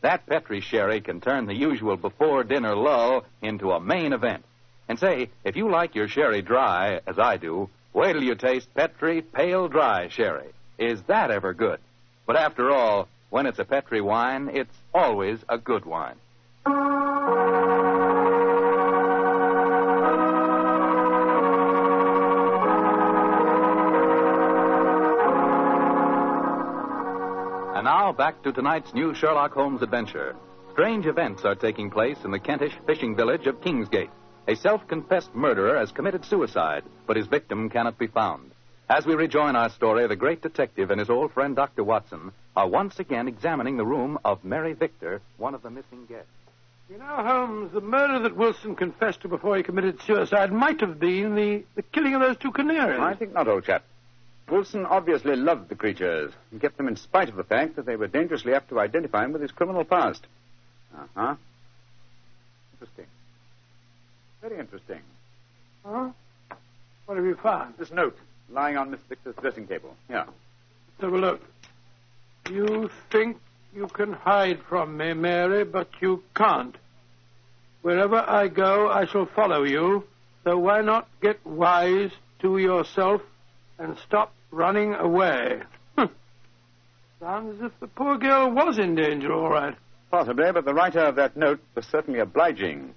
That 0.00 0.26
Petri 0.26 0.60
sherry 0.60 1.00
can 1.00 1.20
turn 1.20 1.46
the 1.46 1.54
usual 1.54 1.96
before 1.96 2.42
dinner 2.42 2.74
lull 2.74 3.24
into 3.40 3.70
a 3.70 3.80
main 3.80 4.12
event. 4.12 4.44
And 4.88 4.98
say, 4.98 5.30
if 5.44 5.54
you 5.54 5.70
like 5.70 5.94
your 5.94 6.08
sherry 6.08 6.42
dry, 6.42 7.00
as 7.06 7.16
I 7.20 7.36
do, 7.36 7.70
wait 7.92 8.14
till 8.14 8.24
you 8.24 8.34
taste 8.34 8.74
Petri 8.74 9.22
Pale 9.22 9.68
Dry 9.68 10.08
Sherry. 10.08 10.50
Is 10.78 11.00
that 11.02 11.30
ever 11.30 11.54
good? 11.54 11.78
But 12.26 12.34
after 12.34 12.72
all, 12.72 13.06
when 13.30 13.46
it's 13.46 13.58
a 13.58 13.64
Petri 13.64 14.00
wine, 14.00 14.50
it's 14.52 14.76
always 14.94 15.38
a 15.48 15.58
good 15.58 15.84
wine. 15.84 16.16
And 27.76 27.84
now 27.84 28.12
back 28.12 28.42
to 28.42 28.52
tonight's 28.52 28.94
new 28.94 29.14
Sherlock 29.14 29.52
Holmes 29.52 29.82
adventure. 29.82 30.34
Strange 30.72 31.06
events 31.06 31.44
are 31.44 31.54
taking 31.54 31.90
place 31.90 32.18
in 32.24 32.30
the 32.30 32.38
Kentish 32.38 32.74
fishing 32.86 33.16
village 33.16 33.46
of 33.46 33.60
Kingsgate. 33.60 34.10
A 34.48 34.54
self 34.56 34.86
confessed 34.86 35.34
murderer 35.34 35.78
has 35.78 35.90
committed 35.90 36.24
suicide, 36.24 36.84
but 37.06 37.16
his 37.16 37.26
victim 37.26 37.68
cannot 37.68 37.98
be 37.98 38.06
found. 38.06 38.52
As 38.88 39.04
we 39.04 39.16
rejoin 39.16 39.56
our 39.56 39.70
story, 39.70 40.06
the 40.06 40.14
great 40.14 40.42
detective 40.42 40.92
and 40.92 41.00
his 41.00 41.10
old 41.10 41.32
friend 41.32 41.56
Dr. 41.56 41.82
Watson 41.82 42.30
are 42.54 42.68
once 42.68 43.00
again 43.00 43.26
examining 43.26 43.76
the 43.76 43.84
room 43.84 44.16
of 44.24 44.44
Mary 44.44 44.74
Victor, 44.74 45.20
one 45.38 45.54
of 45.54 45.62
the 45.62 45.70
missing 45.70 46.06
guests. 46.08 46.30
You 46.88 46.98
know, 46.98 47.04
Holmes, 47.04 47.72
the 47.72 47.80
murder 47.80 48.20
that 48.20 48.36
Wilson 48.36 48.76
confessed 48.76 49.22
to 49.22 49.28
before 49.28 49.56
he 49.56 49.64
committed 49.64 50.00
suicide 50.02 50.52
might 50.52 50.80
have 50.80 51.00
been 51.00 51.34
the, 51.34 51.64
the 51.74 51.82
killing 51.82 52.14
of 52.14 52.20
those 52.20 52.36
two 52.36 52.52
canaries. 52.52 53.00
I 53.00 53.14
think 53.14 53.34
not, 53.34 53.48
old 53.48 53.64
chap. 53.64 53.82
Wilson 54.48 54.86
obviously 54.86 55.34
loved 55.34 55.68
the 55.68 55.74
creatures 55.74 56.32
and 56.52 56.60
kept 56.60 56.76
them 56.76 56.86
in 56.86 56.94
spite 56.94 57.28
of 57.28 57.34
the 57.34 57.42
fact 57.42 57.74
that 57.74 57.86
they 57.86 57.96
were 57.96 58.06
dangerously 58.06 58.54
apt 58.54 58.68
to 58.68 58.78
identify 58.78 59.24
him 59.24 59.32
with 59.32 59.42
his 59.42 59.50
criminal 59.50 59.84
past. 59.84 60.24
Uh 60.96 61.06
huh. 61.16 61.34
Interesting. 62.74 63.06
Very 64.42 64.60
interesting. 64.60 65.00
Huh? 65.84 66.10
What 67.06 67.16
have 67.16 67.26
you 67.26 67.34
found? 67.34 67.74
This 67.78 67.90
note 67.90 68.16
lying 68.50 68.76
on 68.76 68.90
Miss 68.90 69.00
Victor's 69.08 69.34
dressing 69.40 69.66
table. 69.66 69.94
Here. 70.08 70.26
Have 71.00 71.12
a 71.12 71.16
look. 71.16 71.40
You 72.50 72.90
think 73.10 73.38
you 73.74 73.86
can 73.88 74.12
hide 74.12 74.60
from 74.68 74.96
me, 74.96 75.12
Mary, 75.12 75.64
but 75.64 75.88
you 76.00 76.22
can't. 76.34 76.76
Wherever 77.82 78.16
I 78.16 78.48
go, 78.48 78.88
I 78.88 79.06
shall 79.06 79.26
follow 79.26 79.64
you. 79.64 80.04
So 80.44 80.58
why 80.58 80.80
not 80.80 81.08
get 81.20 81.44
wise 81.44 82.10
to 82.40 82.58
yourself 82.58 83.20
and 83.78 83.96
stop 83.98 84.32
running 84.50 84.94
away? 84.94 85.60
Hm. 85.98 86.10
Sounds 87.20 87.58
as 87.58 87.66
if 87.66 87.80
the 87.80 87.88
poor 87.88 88.16
girl 88.16 88.50
was 88.50 88.78
in 88.78 88.94
danger, 88.94 89.32
all 89.32 89.50
right. 89.50 89.76
Possibly, 90.10 90.50
but 90.52 90.64
the 90.64 90.72
writer 90.72 91.00
of 91.00 91.16
that 91.16 91.36
note 91.36 91.60
was 91.74 91.84
certainly 91.86 92.20
obliging. 92.20 92.94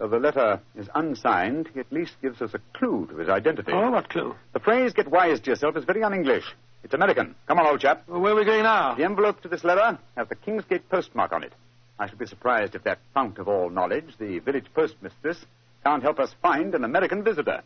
Though 0.00 0.08
the 0.08 0.18
letter 0.18 0.60
is 0.76 0.88
unsigned, 0.94 1.68
he 1.74 1.80
at 1.80 1.92
least 1.92 2.14
gives 2.22 2.40
us 2.40 2.54
a 2.54 2.60
clue 2.72 3.06
to 3.10 3.18
his 3.18 3.28
identity. 3.28 3.70
Oh, 3.70 3.90
what 3.90 4.08
clue? 4.08 4.34
The 4.54 4.58
phrase, 4.58 4.94
get 4.94 5.10
wise 5.10 5.40
to 5.40 5.50
yourself, 5.50 5.76
is 5.76 5.84
very 5.84 6.02
un 6.02 6.14
English. 6.14 6.44
It's 6.82 6.94
American. 6.94 7.34
Come 7.46 7.58
on, 7.58 7.66
old 7.66 7.80
chap. 7.82 8.04
Well, 8.08 8.22
where 8.22 8.32
are 8.32 8.36
we 8.36 8.46
going 8.46 8.62
now? 8.62 8.94
The 8.94 9.04
envelope 9.04 9.42
to 9.42 9.48
this 9.48 9.62
letter 9.62 9.98
has 10.16 10.26
the 10.28 10.36
Kingsgate 10.36 10.88
postmark 10.88 11.32
on 11.34 11.44
it. 11.44 11.52
I 11.98 12.08
should 12.08 12.18
be 12.18 12.24
surprised 12.24 12.74
if 12.74 12.84
that 12.84 12.98
fount 13.12 13.36
of 13.36 13.46
all 13.46 13.68
knowledge, 13.68 14.16
the 14.18 14.38
village 14.38 14.64
postmistress, 14.74 15.36
can't 15.84 16.02
help 16.02 16.18
us 16.18 16.34
find 16.40 16.74
an 16.74 16.84
American 16.84 17.22
visitor. 17.22 17.60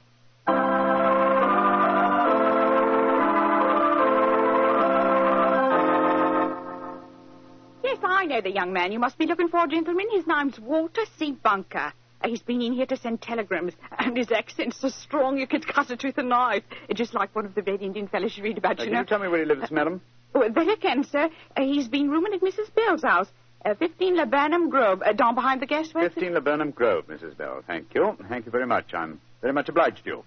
Yes, 7.85 7.99
I 8.03 8.27
know 8.27 8.41
the 8.41 8.51
young 8.51 8.73
man 8.73 8.91
you 8.91 8.99
must 8.99 9.19
be 9.19 9.27
looking 9.27 9.47
for, 9.47 9.69
gentlemen. 9.69 10.07
His 10.11 10.27
name's 10.27 10.59
Walter 10.59 11.03
C. 11.17 11.31
Bunker. 11.31 11.93
He's 12.25 12.43
been 12.43 12.63
in 12.63 12.73
here 12.73 12.87
to 12.87 12.97
send 12.97 13.21
telegrams, 13.23 13.75
and 13.99 14.17
his 14.17 14.31
accent's 14.33 14.81
so 14.81 14.89
strong 14.89 15.39
you 15.39 15.47
could 15.47 15.67
cut 15.67 15.91
it 15.91 16.03
with 16.03 16.17
a 16.19 16.23
knife. 16.23 16.63
It's 16.89 16.99
just 16.99 17.15
like 17.15 17.35
one 17.35 17.45
of 17.45 17.55
the 17.55 17.63
Red 17.63 17.83
Indian 17.83 18.09
fellows 18.09 18.37
you 18.37 18.45
read 18.45 18.59
about, 18.59 18.81
Uh, 18.81 18.85
you 18.85 18.87
can 18.89 18.93
know. 18.95 19.01
you 19.01 19.07
tell 19.07 19.19
me 19.19 19.29
where 19.29 19.41
he 19.41 19.45
lives, 19.47 19.71
madam? 19.71 20.01
Oh, 20.35 20.49
that 20.49 20.69
I 20.69 20.77
can, 20.77 21.05
sir. 21.05 21.29
Uh, 21.57 21.63
he's 21.63 21.89
been 21.89 22.11
rooming 22.11 22.35
at 22.35 22.41
Mrs. 22.41 22.75
Bell's 22.75 23.03
house, 23.03 23.31
uh, 23.65 23.75
15 23.75 24.17
Laburnum 24.17 24.69
Grove, 24.71 25.03
uh, 25.05 25.13
down 25.13 25.35
behind 25.35 25.61
the 25.63 25.67
gas 25.67 25.93
works. 25.95 26.15
15 26.15 26.33
Laburnum 26.35 26.71
Grove, 26.73 27.07
Mrs. 27.07 27.37
Bell. 27.37 27.63
Thank 27.67 27.95
you. 27.95 28.17
Thank 28.29 28.47
you 28.47 28.53
very 28.53 28.67
much. 28.67 28.95
I'm 28.95 29.21
very 29.41 29.53
much 29.53 29.69
obliged 29.69 30.03
to 30.05 30.11
you. 30.11 30.25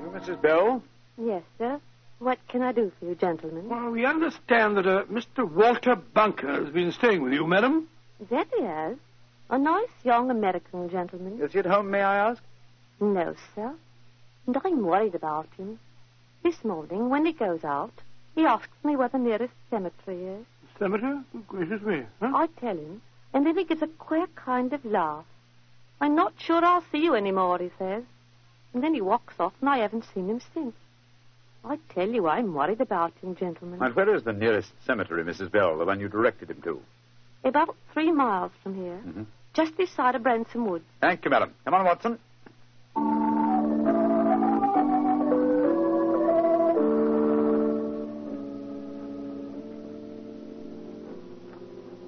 You, 0.00 0.10
Mrs. 0.18 0.40
Bell? 0.42 0.82
Yes, 1.18 1.42
sir. 1.58 1.80
What 2.18 2.38
can 2.48 2.62
I 2.62 2.72
do 2.72 2.90
for 2.98 3.06
you, 3.06 3.14
gentlemen? 3.14 3.68
Well, 3.68 3.90
we 3.90 4.06
understand 4.06 4.78
that 4.78 4.86
uh, 4.86 5.04
Mr. 5.04 5.48
Walter 5.48 5.96
Bunker 5.96 6.64
has 6.64 6.72
been 6.72 6.92
staying 6.92 7.22
with 7.22 7.34
you, 7.34 7.46
madam. 7.46 7.88
That 8.30 8.48
he 8.56 8.62
has. 8.62 8.96
A 9.50 9.58
nice 9.58 9.90
young 10.02 10.30
American 10.30 10.88
gentleman. 10.88 11.40
Is 11.40 11.52
he 11.52 11.58
at 11.58 11.66
home, 11.66 11.90
may 11.90 12.02
I 12.02 12.30
ask? 12.30 12.42
No, 13.00 13.34
sir. 13.54 13.74
And 14.46 14.56
I'm 14.64 14.84
worried 14.84 15.14
about 15.14 15.48
him. 15.56 15.78
This 16.42 16.64
morning, 16.64 17.10
when 17.10 17.26
he 17.26 17.32
goes 17.32 17.62
out, 17.64 17.92
he 18.34 18.44
asks 18.44 18.76
me 18.82 18.96
where 18.96 19.08
the 19.08 19.18
nearest 19.18 19.52
cemetery 19.70 20.24
is. 20.26 20.46
Cemetery? 20.78 21.18
Oh, 21.34 21.42
gracious 21.46 21.82
me. 21.82 22.02
Huh? 22.20 22.32
I 22.34 22.46
tell 22.60 22.76
him, 22.76 23.02
and 23.34 23.44
then 23.46 23.56
he 23.56 23.64
gives 23.64 23.82
a 23.82 23.86
queer 23.86 24.26
kind 24.36 24.72
of 24.72 24.84
laugh. 24.84 25.24
I'm 26.00 26.14
not 26.14 26.34
sure 26.38 26.64
I'll 26.64 26.84
see 26.90 27.04
you 27.04 27.14
anymore, 27.14 27.58
he 27.58 27.70
says. 27.78 28.04
And 28.72 28.82
then 28.82 28.94
he 28.94 29.00
walks 29.00 29.34
off, 29.38 29.52
and 29.60 29.68
I 29.68 29.78
haven't 29.78 30.06
seen 30.14 30.28
him 30.28 30.40
since. 30.54 30.74
I 31.68 31.78
tell 31.92 32.08
you, 32.08 32.28
I'm 32.28 32.54
worried 32.54 32.80
about 32.80 33.12
him, 33.22 33.34
gentlemen. 33.34 33.82
And 33.82 33.94
where 33.96 34.14
is 34.14 34.22
the 34.22 34.32
nearest 34.32 34.70
cemetery, 34.86 35.24
Mrs. 35.24 35.50
Bell, 35.50 35.76
the 35.78 35.84
one 35.84 35.98
you 36.00 36.08
directed 36.08 36.48
him 36.50 36.62
to? 36.62 36.80
About 37.44 37.74
three 37.92 38.12
miles 38.12 38.52
from 38.62 38.74
here, 38.76 39.00
Mm-hmm. 39.06 39.22
just 39.54 39.76
this 39.76 39.90
side 39.90 40.14
of 40.14 40.22
Branson 40.22 40.64
Wood. 40.70 40.82
Thank 41.00 41.24
you, 41.24 41.30
madam. 41.30 41.52
Come 41.64 41.74
on, 41.74 41.84
Watson. 41.84 42.18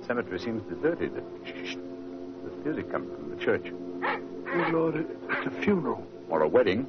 Cemetery 0.07 0.38
seems 0.38 0.62
deserted. 0.73 1.12
Shh. 1.44 1.77
There's 2.42 2.64
music 2.64 2.90
coming 2.90 3.11
from 3.14 3.31
the 3.31 3.37
church. 3.44 3.64
Good 3.64 4.73
Lord, 4.73 5.07
it's 5.31 5.47
a 5.47 5.62
funeral. 5.62 6.07
Or 6.31 6.42
a 6.42 6.49
wedding. 6.49 6.87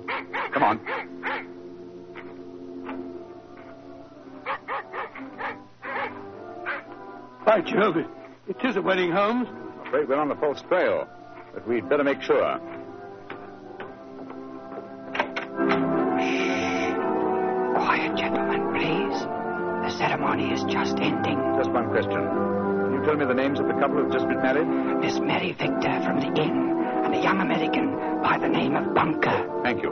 Come 0.53 0.63
on. 0.63 0.79
By 7.49 7.61
Jove, 7.61 7.97
it, 7.97 8.05
it 8.47 8.63
is 8.63 8.75
a 8.75 8.81
wedding, 8.83 9.11
Holmes. 9.11 9.47
I'm 9.49 9.87
afraid 9.87 10.07
we're 10.07 10.19
on 10.21 10.29
the 10.29 10.35
false 10.35 10.61
trail, 10.69 11.07
but 11.51 11.67
we'd 11.67 11.89
better 11.89 12.03
make 12.03 12.21
sure. 12.21 12.59
Shh. 16.21 16.93
Quiet, 17.73 18.15
gentlemen, 18.15 18.69
please. 18.77 19.19
The 19.81 19.89
ceremony 19.97 20.53
is 20.53 20.63
just 20.65 20.99
ending. 20.99 21.39
Just 21.57 21.71
one 21.71 21.89
question. 21.89 22.21
Can 22.21 22.93
you 22.93 23.03
tell 23.03 23.15
me 23.15 23.25
the 23.25 23.33
names 23.33 23.59
of 23.59 23.65
the 23.65 23.73
couple 23.73 23.97
who've 23.97 24.13
just 24.13 24.27
been 24.27 24.43
married? 24.43 24.67
Miss 25.01 25.19
Mary 25.19 25.53
Victor 25.53 26.03
from 26.05 26.19
the 26.19 26.27
inn, 26.27 26.85
and 27.03 27.15
a 27.15 27.19
young 27.19 27.41
American 27.41 28.21
by 28.21 28.37
the 28.37 28.47
name 28.47 28.75
of 28.75 28.93
Bunker. 28.93 29.61
Thank 29.63 29.81
you. 29.81 29.89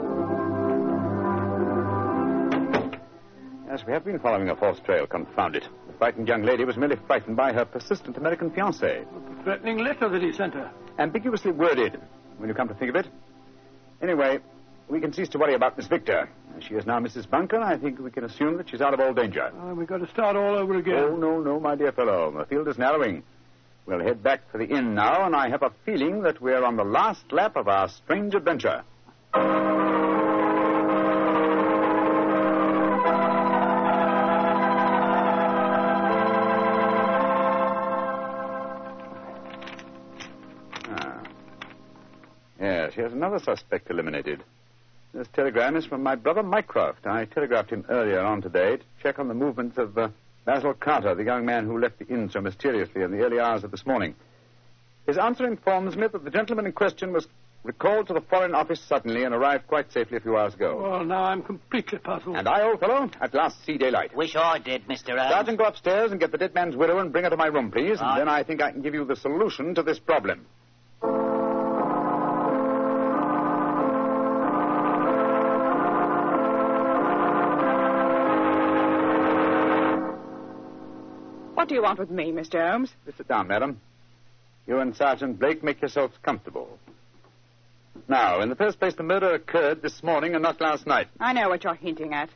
Yes, 3.66 3.84
we 3.84 3.92
have 3.92 4.04
been 4.04 4.20
following 4.20 4.48
a 4.48 4.54
false 4.54 4.78
trail, 4.78 5.08
confound 5.08 5.56
it. 5.56 5.66
The 5.98 6.04
frightened 6.04 6.28
young 6.28 6.44
lady 6.44 6.64
was 6.64 6.76
merely 6.76 6.94
frightened 7.08 7.36
by 7.36 7.52
her 7.52 7.64
persistent 7.64 8.16
American 8.16 8.52
fiancé. 8.52 9.04
The 9.04 9.42
threatening 9.42 9.78
letter 9.78 10.08
that 10.08 10.22
he 10.22 10.32
sent 10.32 10.54
her. 10.54 10.70
Ambiguously 10.96 11.50
worded, 11.50 12.00
when 12.36 12.48
you 12.48 12.54
come 12.54 12.68
to 12.68 12.74
think 12.74 12.90
of 12.90 12.94
it. 12.94 13.08
Anyway, 14.00 14.38
we 14.86 15.00
can 15.00 15.12
cease 15.12 15.28
to 15.30 15.38
worry 15.38 15.54
about 15.54 15.76
Miss 15.76 15.88
Victor. 15.88 16.28
As 16.56 16.62
she 16.62 16.74
is 16.74 16.86
now 16.86 17.00
Mrs. 17.00 17.28
Bunker, 17.28 17.58
I 17.58 17.76
think 17.78 17.98
we 17.98 18.12
can 18.12 18.22
assume 18.22 18.58
that 18.58 18.70
she's 18.70 18.80
out 18.80 18.94
of 18.94 19.00
all 19.00 19.12
danger. 19.12 19.50
Uh, 19.60 19.74
we've 19.74 19.88
got 19.88 19.98
to 19.98 20.06
start 20.06 20.36
all 20.36 20.54
over 20.54 20.76
again. 20.76 20.94
Oh, 21.02 21.16
no, 21.16 21.40
no, 21.40 21.58
my 21.58 21.74
dear 21.74 21.90
fellow. 21.90 22.30
The 22.30 22.46
field 22.46 22.68
is 22.68 22.78
narrowing. 22.78 23.24
We'll 23.84 23.98
head 23.98 24.22
back 24.22 24.48
for 24.52 24.58
the 24.58 24.66
inn 24.66 24.94
now, 24.94 25.26
and 25.26 25.34
I 25.34 25.48
have 25.48 25.64
a 25.64 25.72
feeling 25.84 26.22
that 26.22 26.40
we're 26.40 26.62
on 26.62 26.76
the 26.76 26.84
last 26.84 27.32
lap 27.32 27.56
of 27.56 27.66
our 27.66 27.88
strange 27.88 28.36
adventure. 28.36 28.84
Another 43.18 43.40
suspect 43.40 43.90
eliminated. 43.90 44.44
This 45.12 45.26
telegram 45.34 45.74
is 45.74 45.84
from 45.84 46.04
my 46.04 46.14
brother 46.14 46.44
Mycroft. 46.44 47.04
I 47.04 47.24
telegraphed 47.24 47.70
him 47.70 47.84
earlier 47.88 48.20
on 48.20 48.42
today 48.42 48.76
to 48.76 48.84
check 49.02 49.18
on 49.18 49.26
the 49.26 49.34
movements 49.34 49.76
of 49.76 49.98
uh, 49.98 50.10
Basil 50.44 50.72
Carter, 50.72 51.16
the 51.16 51.24
young 51.24 51.44
man 51.44 51.66
who 51.66 51.80
left 51.80 51.98
the 51.98 52.06
inn 52.06 52.30
so 52.30 52.40
mysteriously 52.40 53.02
in 53.02 53.10
the 53.10 53.18
early 53.18 53.40
hours 53.40 53.64
of 53.64 53.72
this 53.72 53.84
morning. 53.84 54.14
His 55.08 55.18
answer 55.18 55.48
informs 55.48 55.96
me 55.96 56.06
that 56.06 56.22
the 56.22 56.30
gentleman 56.30 56.66
in 56.66 56.72
question 56.72 57.12
was 57.12 57.26
recalled 57.64 58.06
to 58.06 58.14
the 58.14 58.20
Foreign 58.20 58.54
Office 58.54 58.80
suddenly 58.80 59.24
and 59.24 59.34
arrived 59.34 59.66
quite 59.66 59.90
safely 59.90 60.18
a 60.18 60.20
few 60.20 60.36
hours 60.36 60.54
ago. 60.54 60.80
Well, 60.80 61.04
now 61.04 61.24
I'm 61.24 61.42
completely 61.42 61.98
puzzled. 61.98 62.36
And 62.36 62.46
I, 62.46 62.62
old 62.62 62.78
fellow, 62.78 63.10
at 63.20 63.34
last 63.34 63.64
see 63.64 63.78
daylight. 63.78 64.14
Wish 64.14 64.36
I 64.36 64.60
did, 64.60 64.86
Mr. 64.86 65.18
Holmes. 65.18 65.32
Sergeant, 65.32 65.58
go 65.58 65.64
upstairs 65.64 66.12
and 66.12 66.20
get 66.20 66.30
the 66.30 66.38
dead 66.38 66.54
man's 66.54 66.76
widow 66.76 66.98
and 66.98 67.10
bring 67.10 67.24
her 67.24 67.30
to 67.30 67.36
my 67.36 67.48
room, 67.48 67.72
please. 67.72 68.00
Right. 68.00 68.12
And 68.12 68.20
then 68.20 68.28
I 68.28 68.44
think 68.44 68.62
I 68.62 68.70
can 68.70 68.80
give 68.80 68.94
you 68.94 69.04
the 69.04 69.16
solution 69.16 69.74
to 69.74 69.82
this 69.82 69.98
problem. 69.98 70.46
What 81.68 81.72
do 81.72 81.74
you 81.74 81.82
want 81.82 81.98
with 81.98 82.10
me, 82.10 82.32
Mr. 82.32 82.66
Holmes? 82.66 82.90
Sit 83.14 83.28
down, 83.28 83.48
madam. 83.48 83.78
You 84.66 84.78
and 84.78 84.96
Sergeant 84.96 85.38
Blake 85.38 85.62
make 85.62 85.82
yourselves 85.82 86.16
comfortable. 86.22 86.78
Now, 88.08 88.40
in 88.40 88.48
the 88.48 88.56
first 88.56 88.78
place, 88.78 88.94
the 88.94 89.02
murder 89.02 89.34
occurred 89.34 89.82
this 89.82 90.02
morning 90.02 90.32
and 90.32 90.42
not 90.42 90.62
last 90.62 90.86
night. 90.86 91.08
I 91.20 91.34
know 91.34 91.50
what 91.50 91.64
you're 91.64 91.74
hinting 91.74 92.14
at. 92.14 92.30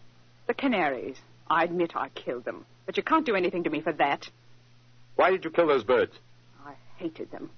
The 0.49 0.53
canaries. 0.53 1.17
I 1.49 1.65
admit 1.65 1.97
I 1.97 2.11
killed 2.11 2.45
them. 2.45 2.67
But 2.85 2.99
you 2.99 3.03
can't 3.03 3.25
do 3.25 3.35
anything 3.35 3.65
to 3.65 3.71
me 3.71 3.81
for 3.81 3.95
that. 3.95 4.29
Why 5.17 5.31
did 5.31 5.47
you 5.47 5.51
kill 5.51 5.69
those 5.69 5.85
birds? 5.85 6.13
I 6.67 6.75
hated 6.99 7.31
them 7.31 7.49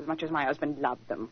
as 0.00 0.08
much 0.08 0.24
as 0.24 0.30
my 0.32 0.46
husband 0.46 0.78
loved 0.80 1.06
them. 1.06 1.30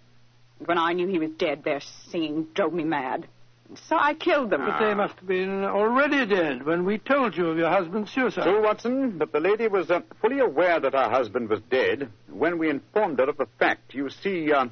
And 0.61 0.69
when 0.69 0.79
I 0.79 0.93
knew 0.93 1.09
he 1.09 1.19
was 1.19 1.31
dead, 1.31 1.65
their 1.65 1.81
singing 2.11 2.47
drove 2.55 2.73
me 2.73 2.85
mad. 2.85 3.27
And 3.71 3.79
so 3.89 3.97
I 3.97 4.15
killed 4.15 4.51
them. 4.51 4.67
But 4.67 4.81
they 4.81 4.95
must 4.95 5.15
have 5.15 5.29
been 5.29 5.65
already 5.65 6.27
dead 6.27 6.67
when 6.67 6.85
we 6.85 6.99
told 6.99 7.37
you 7.37 7.47
of 7.51 7.57
your 7.57 7.71
husband's 7.71 8.11
suicide. 8.11 8.43
True, 8.43 8.61
Watson, 8.65 9.17
but 9.17 9.31
the 9.31 9.39
lady 9.39 9.69
was 9.69 9.93
uh, 9.93 10.01
fully 10.21 10.41
aware 10.41 10.81
that 10.81 10.93
her 10.93 11.09
husband 11.09 11.49
was 11.49 11.61
dead 11.71 12.11
when 12.29 12.59
we 12.59 12.69
informed 12.69 13.21
her 13.21 13.29
of 13.31 13.37
the 13.37 13.47
fact. 13.61 13.95
You 13.95 14.11
see, 14.11 14.53
uh, 14.53 14.67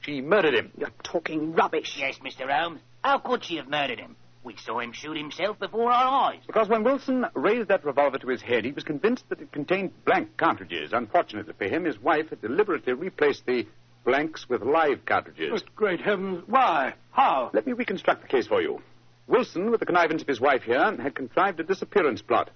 she 0.00 0.22
murdered 0.22 0.54
him. 0.54 0.72
You're 0.78 0.88
talking 1.02 1.52
rubbish. 1.52 1.98
Yes, 1.98 2.18
Mr. 2.24 2.50
Holmes. 2.50 2.80
How 3.04 3.18
could 3.18 3.44
she 3.44 3.56
have 3.56 3.68
murdered 3.68 4.00
him? 4.00 4.16
We 4.42 4.56
saw 4.56 4.80
him 4.80 4.92
shoot 4.92 5.18
himself 5.18 5.58
before 5.58 5.92
our 5.92 6.30
eyes. 6.30 6.40
Because 6.46 6.66
when 6.66 6.82
Wilson 6.82 7.26
raised 7.34 7.68
that 7.68 7.84
revolver 7.84 8.16
to 8.16 8.28
his 8.28 8.40
head, 8.40 8.64
he 8.64 8.72
was 8.72 8.84
convinced 8.84 9.28
that 9.28 9.42
it 9.42 9.52
contained 9.52 9.92
blank 10.06 10.38
cartridges. 10.38 10.94
Unfortunately 10.94 11.52
for 11.58 11.68
him, 11.68 11.84
his 11.84 11.98
wife 11.98 12.30
had 12.30 12.40
deliberately 12.40 12.94
replaced 12.94 13.44
the 13.44 13.66
blanks 14.04 14.48
with 14.48 14.62
live 14.62 15.04
cartridges. 15.04 15.50
But 15.52 15.74
great 15.74 16.00
heavens, 16.00 16.42
why? 16.46 16.94
How? 17.10 17.50
Let 17.52 17.66
me 17.66 17.72
reconstruct 17.72 18.22
the 18.22 18.28
case 18.28 18.46
for 18.46 18.60
you. 18.60 18.80
Wilson, 19.26 19.70
with 19.70 19.80
the 19.80 19.86
connivance 19.86 20.22
of 20.22 20.28
his 20.28 20.40
wife 20.40 20.62
here, 20.62 20.96
had 21.00 21.14
contrived 21.14 21.60
a 21.60 21.62
disappearance 21.62 22.20
plot. 22.20 22.50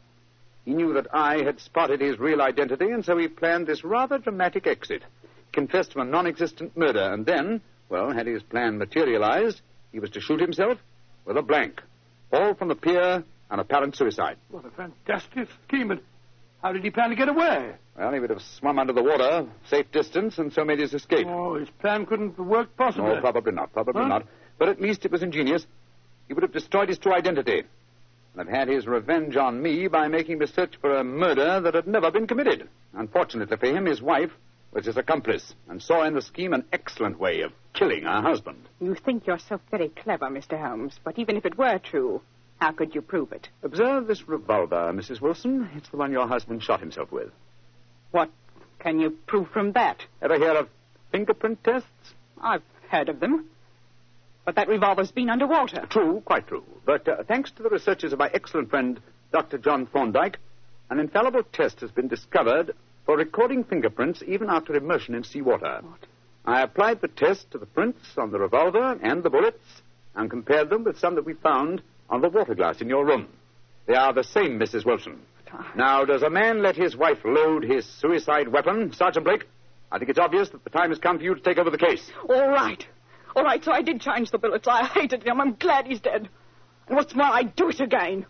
He 0.65 0.73
knew 0.73 0.95
that 0.95 1.07
I 1.13 1.43
had 1.43 1.61
spotted 1.61 2.01
his 2.01 2.19
real 2.19 2.41
identity, 2.41 2.91
and 2.91 3.05
so 3.05 3.17
he 3.17 3.29
planned 3.29 3.67
this 3.67 3.85
rather 3.85 4.19
dramatic 4.19 4.67
exit. 4.67 5.03
Confessed 5.53 5.93
to 5.93 6.01
a 6.01 6.05
non 6.05 6.27
existent 6.27 6.77
murder, 6.77 7.13
and 7.13 7.25
then, 7.25 7.61
well, 7.89 8.11
had 8.11 8.27
his 8.27 8.43
plan 8.43 8.79
materialized, 8.79 9.61
he 9.93 10.01
was 10.01 10.11
to 10.11 10.21
shoot 10.21 10.41
himself 10.41 10.79
with 11.25 11.37
a 11.37 11.43
blank. 11.43 11.81
All 12.33 12.55
from 12.55 12.69
the 12.69 12.75
pier, 12.75 13.23
an 13.51 13.59
apparent 13.61 13.97
suicide. 13.97 14.37
What 14.51 14.65
a 14.65 14.71
fantastic 14.71 15.49
scheme, 15.69 15.89
but 15.89 16.03
how 16.65 16.73
did 16.73 16.83
he 16.83 16.89
plan 16.91 17.11
to 17.11 17.15
get 17.15 17.29
away? 17.29 17.73
Well, 17.95 18.11
he 18.15 18.19
would 18.21 18.31
have 18.31 18.41
swum 18.41 18.79
under 18.79 18.95
the 18.95 19.03
water, 19.03 19.47
safe 19.69 19.85
distance, 19.93 20.39
and 20.39 20.51
so 20.51 20.65
made 20.65 20.79
his 20.79 20.95
escape. 20.95 21.27
Oh, 21.29 21.57
his 21.57 21.69
plan 21.79 22.07
couldn't 22.07 22.39
work 22.39 22.75
possibly. 22.75 23.15
No, 23.15 23.21
probably 23.21 23.53
not, 23.53 23.71
probably 23.75 24.01
Huh? 24.01 24.09
not. 24.09 24.27
But 24.59 24.71
at 24.71 24.81
least 24.81 25.05
it 25.05 25.13
was 25.13 25.23
ingenious. 25.23 25.67
He 26.27 26.33
would 26.33 26.43
have 26.43 26.53
destroyed 26.55 26.89
his 26.89 26.97
true 26.99 27.13
identity. 27.13 27.65
And 28.35 28.49
have 28.49 28.49
had 28.49 28.69
his 28.69 28.87
revenge 28.87 29.37
on 29.37 29.61
me 29.63 29.89
by 29.89 30.09
making 30.09 30.39
me 30.39 30.47
search 30.47 30.77
for 30.81 30.97
a 30.97 31.05
murder 31.05 31.61
that 31.61 31.75
had 31.75 31.87
never 31.87 32.11
been 32.11 32.27
committed. 32.27 32.67
Unfortunately 32.95 33.59
for 33.59 33.67
him, 33.67 33.85
his 33.85 34.01
wife 34.01 34.31
was 34.73 34.87
his 34.87 34.97
accomplice 34.97 35.55
and 35.69 35.83
saw 35.83 36.03
in 36.05 36.15
the 36.15 36.23
scheme 36.23 36.55
an 36.55 36.65
excellent 36.73 37.21
way 37.21 37.43
of 37.43 37.53
killing 37.75 38.05
her 38.05 38.23
husband. 38.23 38.71
You 38.81 38.95
think 38.95 39.27
you're 39.27 39.39
so 39.39 39.61
very 39.71 39.91
clever, 39.91 40.29
Mr. 40.31 40.59
Holmes, 40.59 40.99
but 41.05 41.19
even 41.19 41.37
if 41.37 41.45
it 41.45 41.59
were 41.59 41.79
true, 41.79 42.23
how 42.65 42.73
could 42.73 42.95
you 42.95 43.03
prove 43.03 43.31
it? 43.31 43.47
Observe 43.63 44.07
this 44.07 44.27
revolver, 44.27 44.91
Mrs. 44.95 45.21
Wilson. 45.21 45.69
It's 45.77 45.91
the 45.91 45.99
one 45.99 46.13
your 46.13 46.27
husband 46.27 46.63
shot 46.63 46.81
himself 46.81 47.13
with. 47.13 47.29
What 48.11 48.31
can 48.79 48.99
you 49.01 49.11
prove 49.27 49.51
from 49.51 49.73
that? 49.73 49.99
Ever 50.23 50.39
hear 50.39 50.53
of 50.53 50.71
fingerprint 51.13 51.63
tests? 51.63 52.15
I've 52.41 52.63
heard 52.89 53.11
of 53.11 53.21
them. 53.21 53.51
But 54.47 54.55
that 54.55 54.69
revolver's 54.69 55.13
been 55.13 55.29
underwater. 55.29 55.85
True, 55.91 56.23
quite 56.25 56.47
true. 56.47 56.65
But 56.87 57.07
uh, 57.07 57.25
thanks 57.29 57.51
to 57.51 57.63
the 57.63 57.69
researches 57.69 58.15
of 58.15 58.19
my 58.19 58.31
excellent 58.33 58.71
friend, 58.71 58.99
Dr. 59.31 59.59
John 59.59 59.85
Thorndyke, 59.85 60.39
an 60.89 61.01
infallible 61.01 61.43
test 61.43 61.83
has 61.83 61.91
been 61.91 62.09
discovered 62.09 62.75
for 63.05 63.19
recording 63.19 63.65
fingerprints 63.65 64.23
even 64.27 64.49
after 64.49 64.75
immersion 64.75 65.15
in 65.15 65.25
seawater. 65.25 65.81
What? 65.83 66.07
I 66.47 66.63
applied 66.63 67.03
the 67.03 67.09
test 67.09 67.51
to 67.51 67.59
the 67.59 67.67
prints 67.67 68.17
on 68.17 68.33
the 68.33 68.39
revolver 68.39 68.99
and 69.03 69.23
the 69.23 69.29
bullets 69.29 69.83
and 70.15 70.31
compared 70.31 70.71
them 70.71 70.85
with 70.85 70.99
some 70.99 71.17
that 71.17 71.27
we 71.27 71.35
found 71.35 71.83
on 72.11 72.21
the 72.21 72.29
water 72.29 72.55
glass 72.55 72.81
in 72.81 72.89
your 72.89 73.05
room. 73.05 73.29
They 73.87 73.95
are 73.95 74.13
the 74.13 74.25
same, 74.25 74.59
Mrs. 74.59 74.85
Wilson. 74.85 75.21
Ah. 75.53 75.73
Now, 75.77 76.05
does 76.05 76.23
a 76.23 76.31
man 76.31 76.63
let 76.63 76.77
his 76.77 76.97
wife 76.97 77.19
load 77.25 77.65
his 77.65 77.85
suicide 77.85 78.49
weapon, 78.49 78.93
Sergeant 78.93 79.25
Blake? 79.25 79.45
I 79.93 79.99
think 79.99 80.11
it's 80.11 80.19
obvious 80.19 80.49
that 80.51 80.65
the 80.65 80.71
time 80.71 80.91
has 80.91 80.99
come 80.99 81.19
for 81.19 81.25
you 81.25 81.35
to 81.35 81.41
take 81.41 81.59
over 81.59 81.71
the 81.71 81.79
case. 81.79 82.11
All 82.29 82.49
right. 82.49 82.85
All 83.37 83.45
right, 83.45 83.63
so 83.63 83.73
I 83.73 83.83
did 83.83 84.01
change 84.01 84.31
the 84.31 84.39
bullets. 84.39 84.67
I 84.67 84.85
hated 84.85 85.23
him. 85.25 85.41
I'm 85.41 85.55
glad 85.55 85.87
he's 85.87 86.01
dead. 86.01 86.29
And 86.89 86.97
what's 86.97 87.15
more, 87.15 87.27
I'd 87.27 87.55
do 87.57 87.69
it 87.69 87.81
again. 87.81 88.27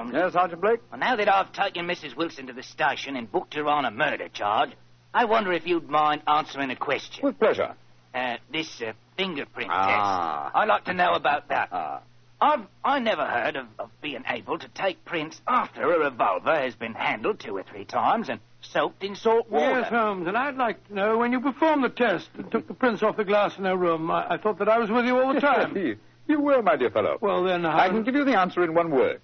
Holmes. 0.00 0.14
Yes, 0.14 0.32
Sergeant 0.32 0.60
Blake? 0.60 0.80
Well, 0.90 1.00
now 1.00 1.16
that 1.16 1.28
I've 1.28 1.52
taken 1.52 1.86
Mrs. 1.86 2.16
Wilson 2.16 2.46
to 2.48 2.52
the 2.52 2.62
station 2.62 3.16
and 3.16 3.30
booked 3.30 3.54
her 3.54 3.66
on 3.66 3.84
a 3.84 3.90
murder 3.90 4.28
charge, 4.28 4.70
I 5.14 5.24
wonder 5.24 5.52
if 5.52 5.66
you'd 5.66 5.88
mind 5.88 6.22
answering 6.26 6.70
a 6.70 6.76
question. 6.76 7.24
With 7.24 7.38
pleasure. 7.38 7.74
Uh, 8.14 8.36
this 8.52 8.80
uh, 8.82 8.92
fingerprint 9.16 9.70
Ah. 9.72 10.44
test. 10.44 10.56
I'd 10.56 10.68
like 10.68 10.84
to 10.86 10.94
know 10.94 11.12
about 11.14 11.48
that. 11.48 12.02
I've 12.42 12.62
I 12.82 12.98
never 13.00 13.26
heard 13.26 13.56
of, 13.56 13.66
of 13.78 13.90
being 14.00 14.24
able 14.26 14.58
to 14.58 14.68
take 14.68 15.04
prints 15.04 15.40
after 15.46 15.82
a 15.92 15.98
revolver 15.98 16.54
has 16.58 16.74
been 16.74 16.94
handled 16.94 17.38
two 17.38 17.54
or 17.56 17.62
three 17.62 17.84
times 17.84 18.30
and 18.30 18.40
soaked 18.62 19.04
in 19.04 19.14
salt 19.14 19.50
water. 19.50 19.80
Yes, 19.80 19.90
Holmes, 19.90 20.26
and 20.26 20.36
I'd 20.38 20.56
like 20.56 20.86
to 20.88 20.94
know 20.94 21.18
when 21.18 21.32
you 21.32 21.40
performed 21.40 21.84
the 21.84 21.90
test 21.90 22.30
and 22.38 22.50
took 22.50 22.66
the 22.66 22.72
prints 22.74 23.02
off 23.02 23.18
the 23.18 23.24
glass 23.24 23.58
in 23.58 23.64
her 23.64 23.76
room. 23.76 24.10
I, 24.10 24.34
I 24.34 24.36
thought 24.38 24.58
that 24.58 24.68
I 24.70 24.78
was 24.78 24.90
with 24.90 25.04
you 25.04 25.20
all 25.20 25.34
the 25.34 25.40
time. 25.52 25.76
you, 25.76 25.98
you 26.28 26.40
will, 26.40 26.62
my 26.62 26.76
dear 26.76 26.90
fellow. 26.90 27.18
Well, 27.20 27.44
then, 27.44 27.62
how... 27.64 27.78
I 27.78 27.88
can 27.90 28.04
give 28.04 28.14
you 28.14 28.24
the 28.24 28.38
answer 28.38 28.64
in 28.64 28.72
one 28.72 28.90
word. 28.90 29.20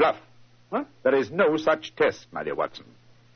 Bluff. 0.00 0.16
What? 0.70 0.86
There 1.02 1.14
is 1.14 1.30
no 1.30 1.58
such 1.58 1.94
test, 1.94 2.26
my 2.32 2.42
dear 2.42 2.54
Watson. 2.54 2.86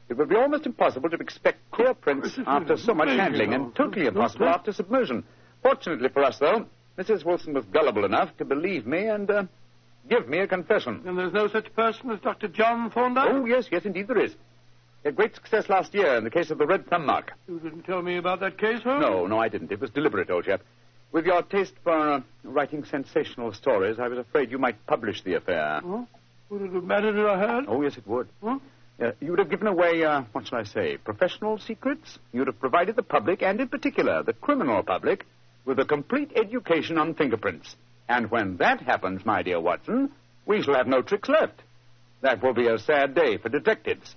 It 0.09 0.17
would 0.17 0.31
be 0.31 0.37
almost 0.37 0.65
impossible 0.65 1.11
to 1.11 1.17
expect 1.17 1.59
clear 1.71 1.93
prints 1.93 2.39
after 2.47 2.79
so 2.79 2.95
much 2.95 3.09
handling, 3.09 3.53
and 3.53 3.75
totally 3.75 4.07
impossible 4.07 4.49
after 4.49 4.73
submersion. 4.73 5.25
Fortunately 5.63 6.09
for 6.09 6.25
us, 6.25 6.39
though, 6.39 6.65
Mrs. 6.99 7.23
Wilson 7.23 7.53
was 7.53 7.67
gullible 7.67 8.07
enough 8.07 8.35
to 8.39 8.47
believe 8.47 8.87
me 8.87 9.09
and 9.09 9.31
uh, 9.31 9.45
give 10.09 10.27
me 10.27 10.39
a 10.39 10.47
confession. 10.47 11.03
And 11.05 11.19
there's 11.19 11.35
no 11.35 11.49
such 11.49 11.75
person 11.75 12.11
as 12.11 12.21
Dr. 12.21 12.49
John 12.49 12.91
Thorndyke? 12.91 13.29
Oh, 13.31 13.45
yes, 13.45 13.67
yes, 13.71 13.85
indeed 13.85 14.09
there 14.09 14.25
is. 14.25 14.33
He 15.03 15.09
had 15.09 15.17
great 15.17 15.35
success 15.35 15.69
last 15.69 15.93
year 15.93 16.17
in 16.17 16.25
the 16.25 16.31
case 16.31 16.51
of 16.51 16.57
the 16.57 16.67
red 16.67 16.87
thumb 16.87 17.05
mark. 17.05 17.33
You 17.47 17.61
didn't 17.61 17.83
tell 17.83 18.01
me 18.01 18.17
about 18.17 18.41
that 18.41 18.57
case, 18.57 18.83
Holmes? 18.83 19.03
No, 19.03 19.27
no, 19.27 19.39
I 19.39 19.49
didn't. 19.49 19.71
It 19.71 19.81
was 19.81 19.91
deliberate, 19.91 20.31
old 20.31 20.47
chap. 20.47 20.63
With 21.13 21.27
your 21.27 21.43
taste 21.43 21.75
for 21.83 22.15
uh, 22.15 22.21
writing 22.43 22.85
sensational 22.85 23.53
stories, 23.53 23.99
I 23.99 24.09
was 24.09 24.19
afraid 24.19 24.51
you 24.51 24.59
might 24.59 24.87
publish 24.87 25.23
the 25.23 25.35
affair. 25.35 25.81
Oh? 25.85 26.07
Would 26.55 26.63
it 26.63 26.73
have 26.73 26.85
mattered 26.85 27.19
if 27.19 27.27
I 27.27 27.37
had? 27.37 27.65
Oh, 27.67 27.83
yes, 27.83 27.97
it 27.97 28.07
would. 28.07 28.29
Huh? 28.41 28.61
Uh, 29.03 29.11
you 29.21 29.31
would 29.31 29.41
have 29.41 29.51
given 29.51 29.67
away, 29.67 30.05
uh, 30.05 30.23
what 30.31 30.47
shall 30.47 30.61
I 30.61 30.63
say, 30.63 30.99
professional 30.99 31.59
secrets. 31.59 32.21
You 32.33 32.43
would 32.43 32.47
have 32.47 32.61
provided 32.61 32.95
the 32.95 33.03
public, 33.03 33.43
and 33.43 33.61
in 33.61 33.67
particular 33.67 34.23
the 34.23 34.35
criminal 34.35 34.85
public, 34.85 35.27
with 35.65 35.81
a 35.81 35.85
complete 35.85 36.31
education 36.37 36.97
on 36.97 37.15
fingerprints. 37.15 37.75
And 38.09 38.31
when 38.31 38.59
that 38.59 38.81
happens, 38.83 39.27
my 39.27 39.43
dear 39.43 39.59
Watson, 39.59 40.13
we 40.47 40.63
shall 40.63 40.75
have 40.75 40.87
no 40.87 41.03
tricks 41.03 41.29
left. 41.29 41.61
That 42.21 42.41
will 42.41 42.55
be 42.55 42.69
a 42.69 42.79
sad 42.79 43.17
day 43.17 43.37
for 43.39 43.49
detectives. 43.49 44.15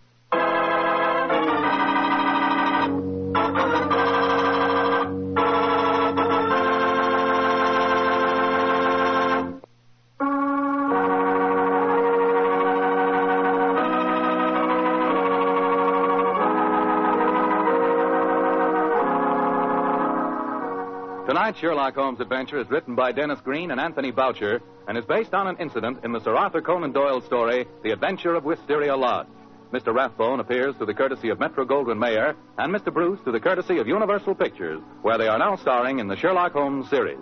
Tonight's 21.38 21.60
Sherlock 21.60 21.94
Holmes 21.94 22.20
adventure 22.20 22.60
is 22.60 22.68
written 22.72 22.96
by 22.96 23.12
Dennis 23.12 23.40
Green 23.42 23.70
and 23.70 23.80
Anthony 23.80 24.10
Boucher 24.10 24.60
and 24.88 24.98
is 24.98 25.06
based 25.06 25.36
on 25.36 25.46
an 25.46 25.56
incident 25.58 26.00
in 26.04 26.12
the 26.12 26.20
Sir 26.20 26.36
Arthur 26.36 26.62
Conan 26.62 26.94
Doyle 26.94 27.22
story, 27.22 27.68
The 27.84 27.92
Adventure 27.92 28.34
of 28.34 28.44
Wisteria 28.44 28.96
Lodge. 28.96 29.28
Mr. 29.72 29.94
Rathbone 29.94 30.40
appears 30.40 30.76
through 30.76 30.88
the 30.88 30.96
courtesy 30.96 31.30
of 31.30 31.40
Metro 31.40 31.64
Goldwyn 31.64 32.00
Mayer 32.00 32.36
and 32.58 32.74
Mr. 32.74 32.92
Bruce 32.92 33.20
through 33.20 33.34
the 33.34 33.40
courtesy 33.40 33.78
of 33.78 33.88
Universal 33.88 34.34
Pictures, 34.34 34.82
where 35.04 35.20
they 35.20 35.28
are 35.28 35.38
now 35.38 35.56
starring 35.58 36.00
in 36.00 36.08
the 36.08 36.16
Sherlock 36.16 36.54
Holmes 36.54 36.90
series. 36.90 37.20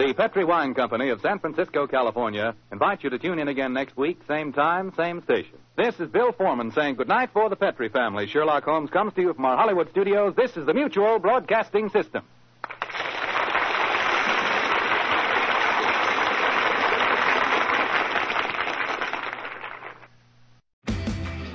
The 0.00 0.14
Petri 0.14 0.44
Wine 0.44 0.72
Company 0.72 1.10
of 1.10 1.20
San 1.20 1.40
Francisco, 1.40 1.86
California, 1.86 2.54
invites 2.72 3.04
you 3.04 3.10
to 3.10 3.18
tune 3.18 3.38
in 3.38 3.48
again 3.48 3.74
next 3.74 3.98
week, 3.98 4.18
same 4.26 4.50
time, 4.50 4.94
same 4.96 5.22
station. 5.24 5.58
This 5.76 6.00
is 6.00 6.08
Bill 6.08 6.32
Foreman 6.32 6.72
saying 6.72 6.94
goodnight 6.94 7.34
for 7.34 7.50
the 7.50 7.56
Petri 7.56 7.90
family. 7.90 8.26
Sherlock 8.26 8.64
Holmes 8.64 8.88
comes 8.88 9.12
to 9.12 9.20
you 9.20 9.34
from 9.34 9.44
our 9.44 9.58
Hollywood 9.58 9.90
studios. 9.90 10.34
This 10.34 10.56
is 10.56 10.64
the 10.64 10.72
Mutual 10.72 11.18
Broadcasting 11.18 11.90
System. 11.90 12.24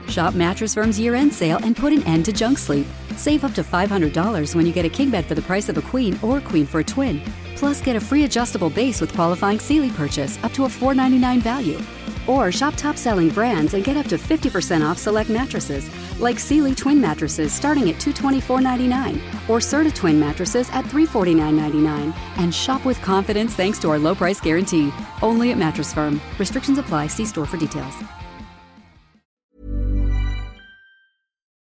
Shop 0.07 0.35
Mattress 0.35 0.75
Firm's 0.75 0.99
year 0.99 1.15
end 1.15 1.33
sale 1.33 1.57
and 1.63 1.75
put 1.75 1.91
an 1.93 2.03
end 2.03 2.25
to 2.25 2.31
junk 2.31 2.59
sleep. 2.59 2.85
Save 3.17 3.43
up 3.43 3.55
to 3.55 3.63
$500 3.63 4.53
when 4.53 4.67
you 4.67 4.71
get 4.71 4.85
a 4.85 4.89
king 4.89 5.09
bed 5.09 5.25
for 5.25 5.33
the 5.33 5.41
price 5.41 5.67
of 5.67 5.79
a 5.79 5.81
queen 5.81 6.19
or 6.21 6.39
queen 6.41 6.67
for 6.67 6.81
a 6.81 6.83
twin. 6.83 7.23
Plus, 7.55 7.81
get 7.81 7.95
a 7.95 7.99
free 7.99 8.25
adjustable 8.25 8.69
base 8.69 9.01
with 9.01 9.13
qualifying 9.13 9.59
Sealy 9.59 9.89
purchase 9.91 10.41
up 10.43 10.51
to 10.53 10.65
a 10.65 10.69
499 10.69 11.41
value. 11.41 11.79
Or 12.27 12.51
shop 12.51 12.73
top 12.75 12.97
selling 12.97 13.29
brands 13.29 13.73
and 13.73 13.83
get 13.83 13.97
up 13.97 14.07
to 14.07 14.17
50% 14.17 14.85
off 14.85 14.97
select 14.97 15.29
mattresses, 15.29 15.89
like 16.19 16.39
Sealy 16.39 16.73
Twin 16.75 16.99
mattresses 16.99 17.53
starting 17.53 17.89
at 17.89 17.95
$224.99 17.95 19.15
or 19.49 19.59
Serta 19.59 19.93
Twin 19.93 20.19
mattresses 20.19 20.69
at 20.71 20.85
$349.99. 20.85 22.13
And 22.37 22.53
shop 22.53 22.83
with 22.83 23.01
confidence 23.01 23.53
thanks 23.53 23.79
to 23.79 23.89
our 23.89 23.99
low 23.99 24.15
price 24.15 24.41
guarantee. 24.41 24.91
Only 25.21 25.51
at 25.51 25.57
Mattress 25.57 25.93
Firm. 25.93 26.19
Restrictions 26.39 26.79
apply. 26.79 27.07
See 27.07 27.25
store 27.25 27.45
for 27.45 27.57
details. 27.57 27.95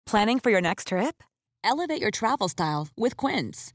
Planning 0.08 0.38
for 0.38 0.48
your 0.50 0.62
next 0.62 0.88
trip? 0.88 1.22
Elevate 1.62 2.00
your 2.00 2.10
travel 2.10 2.48
style 2.48 2.88
with 2.96 3.14
Quince. 3.18 3.74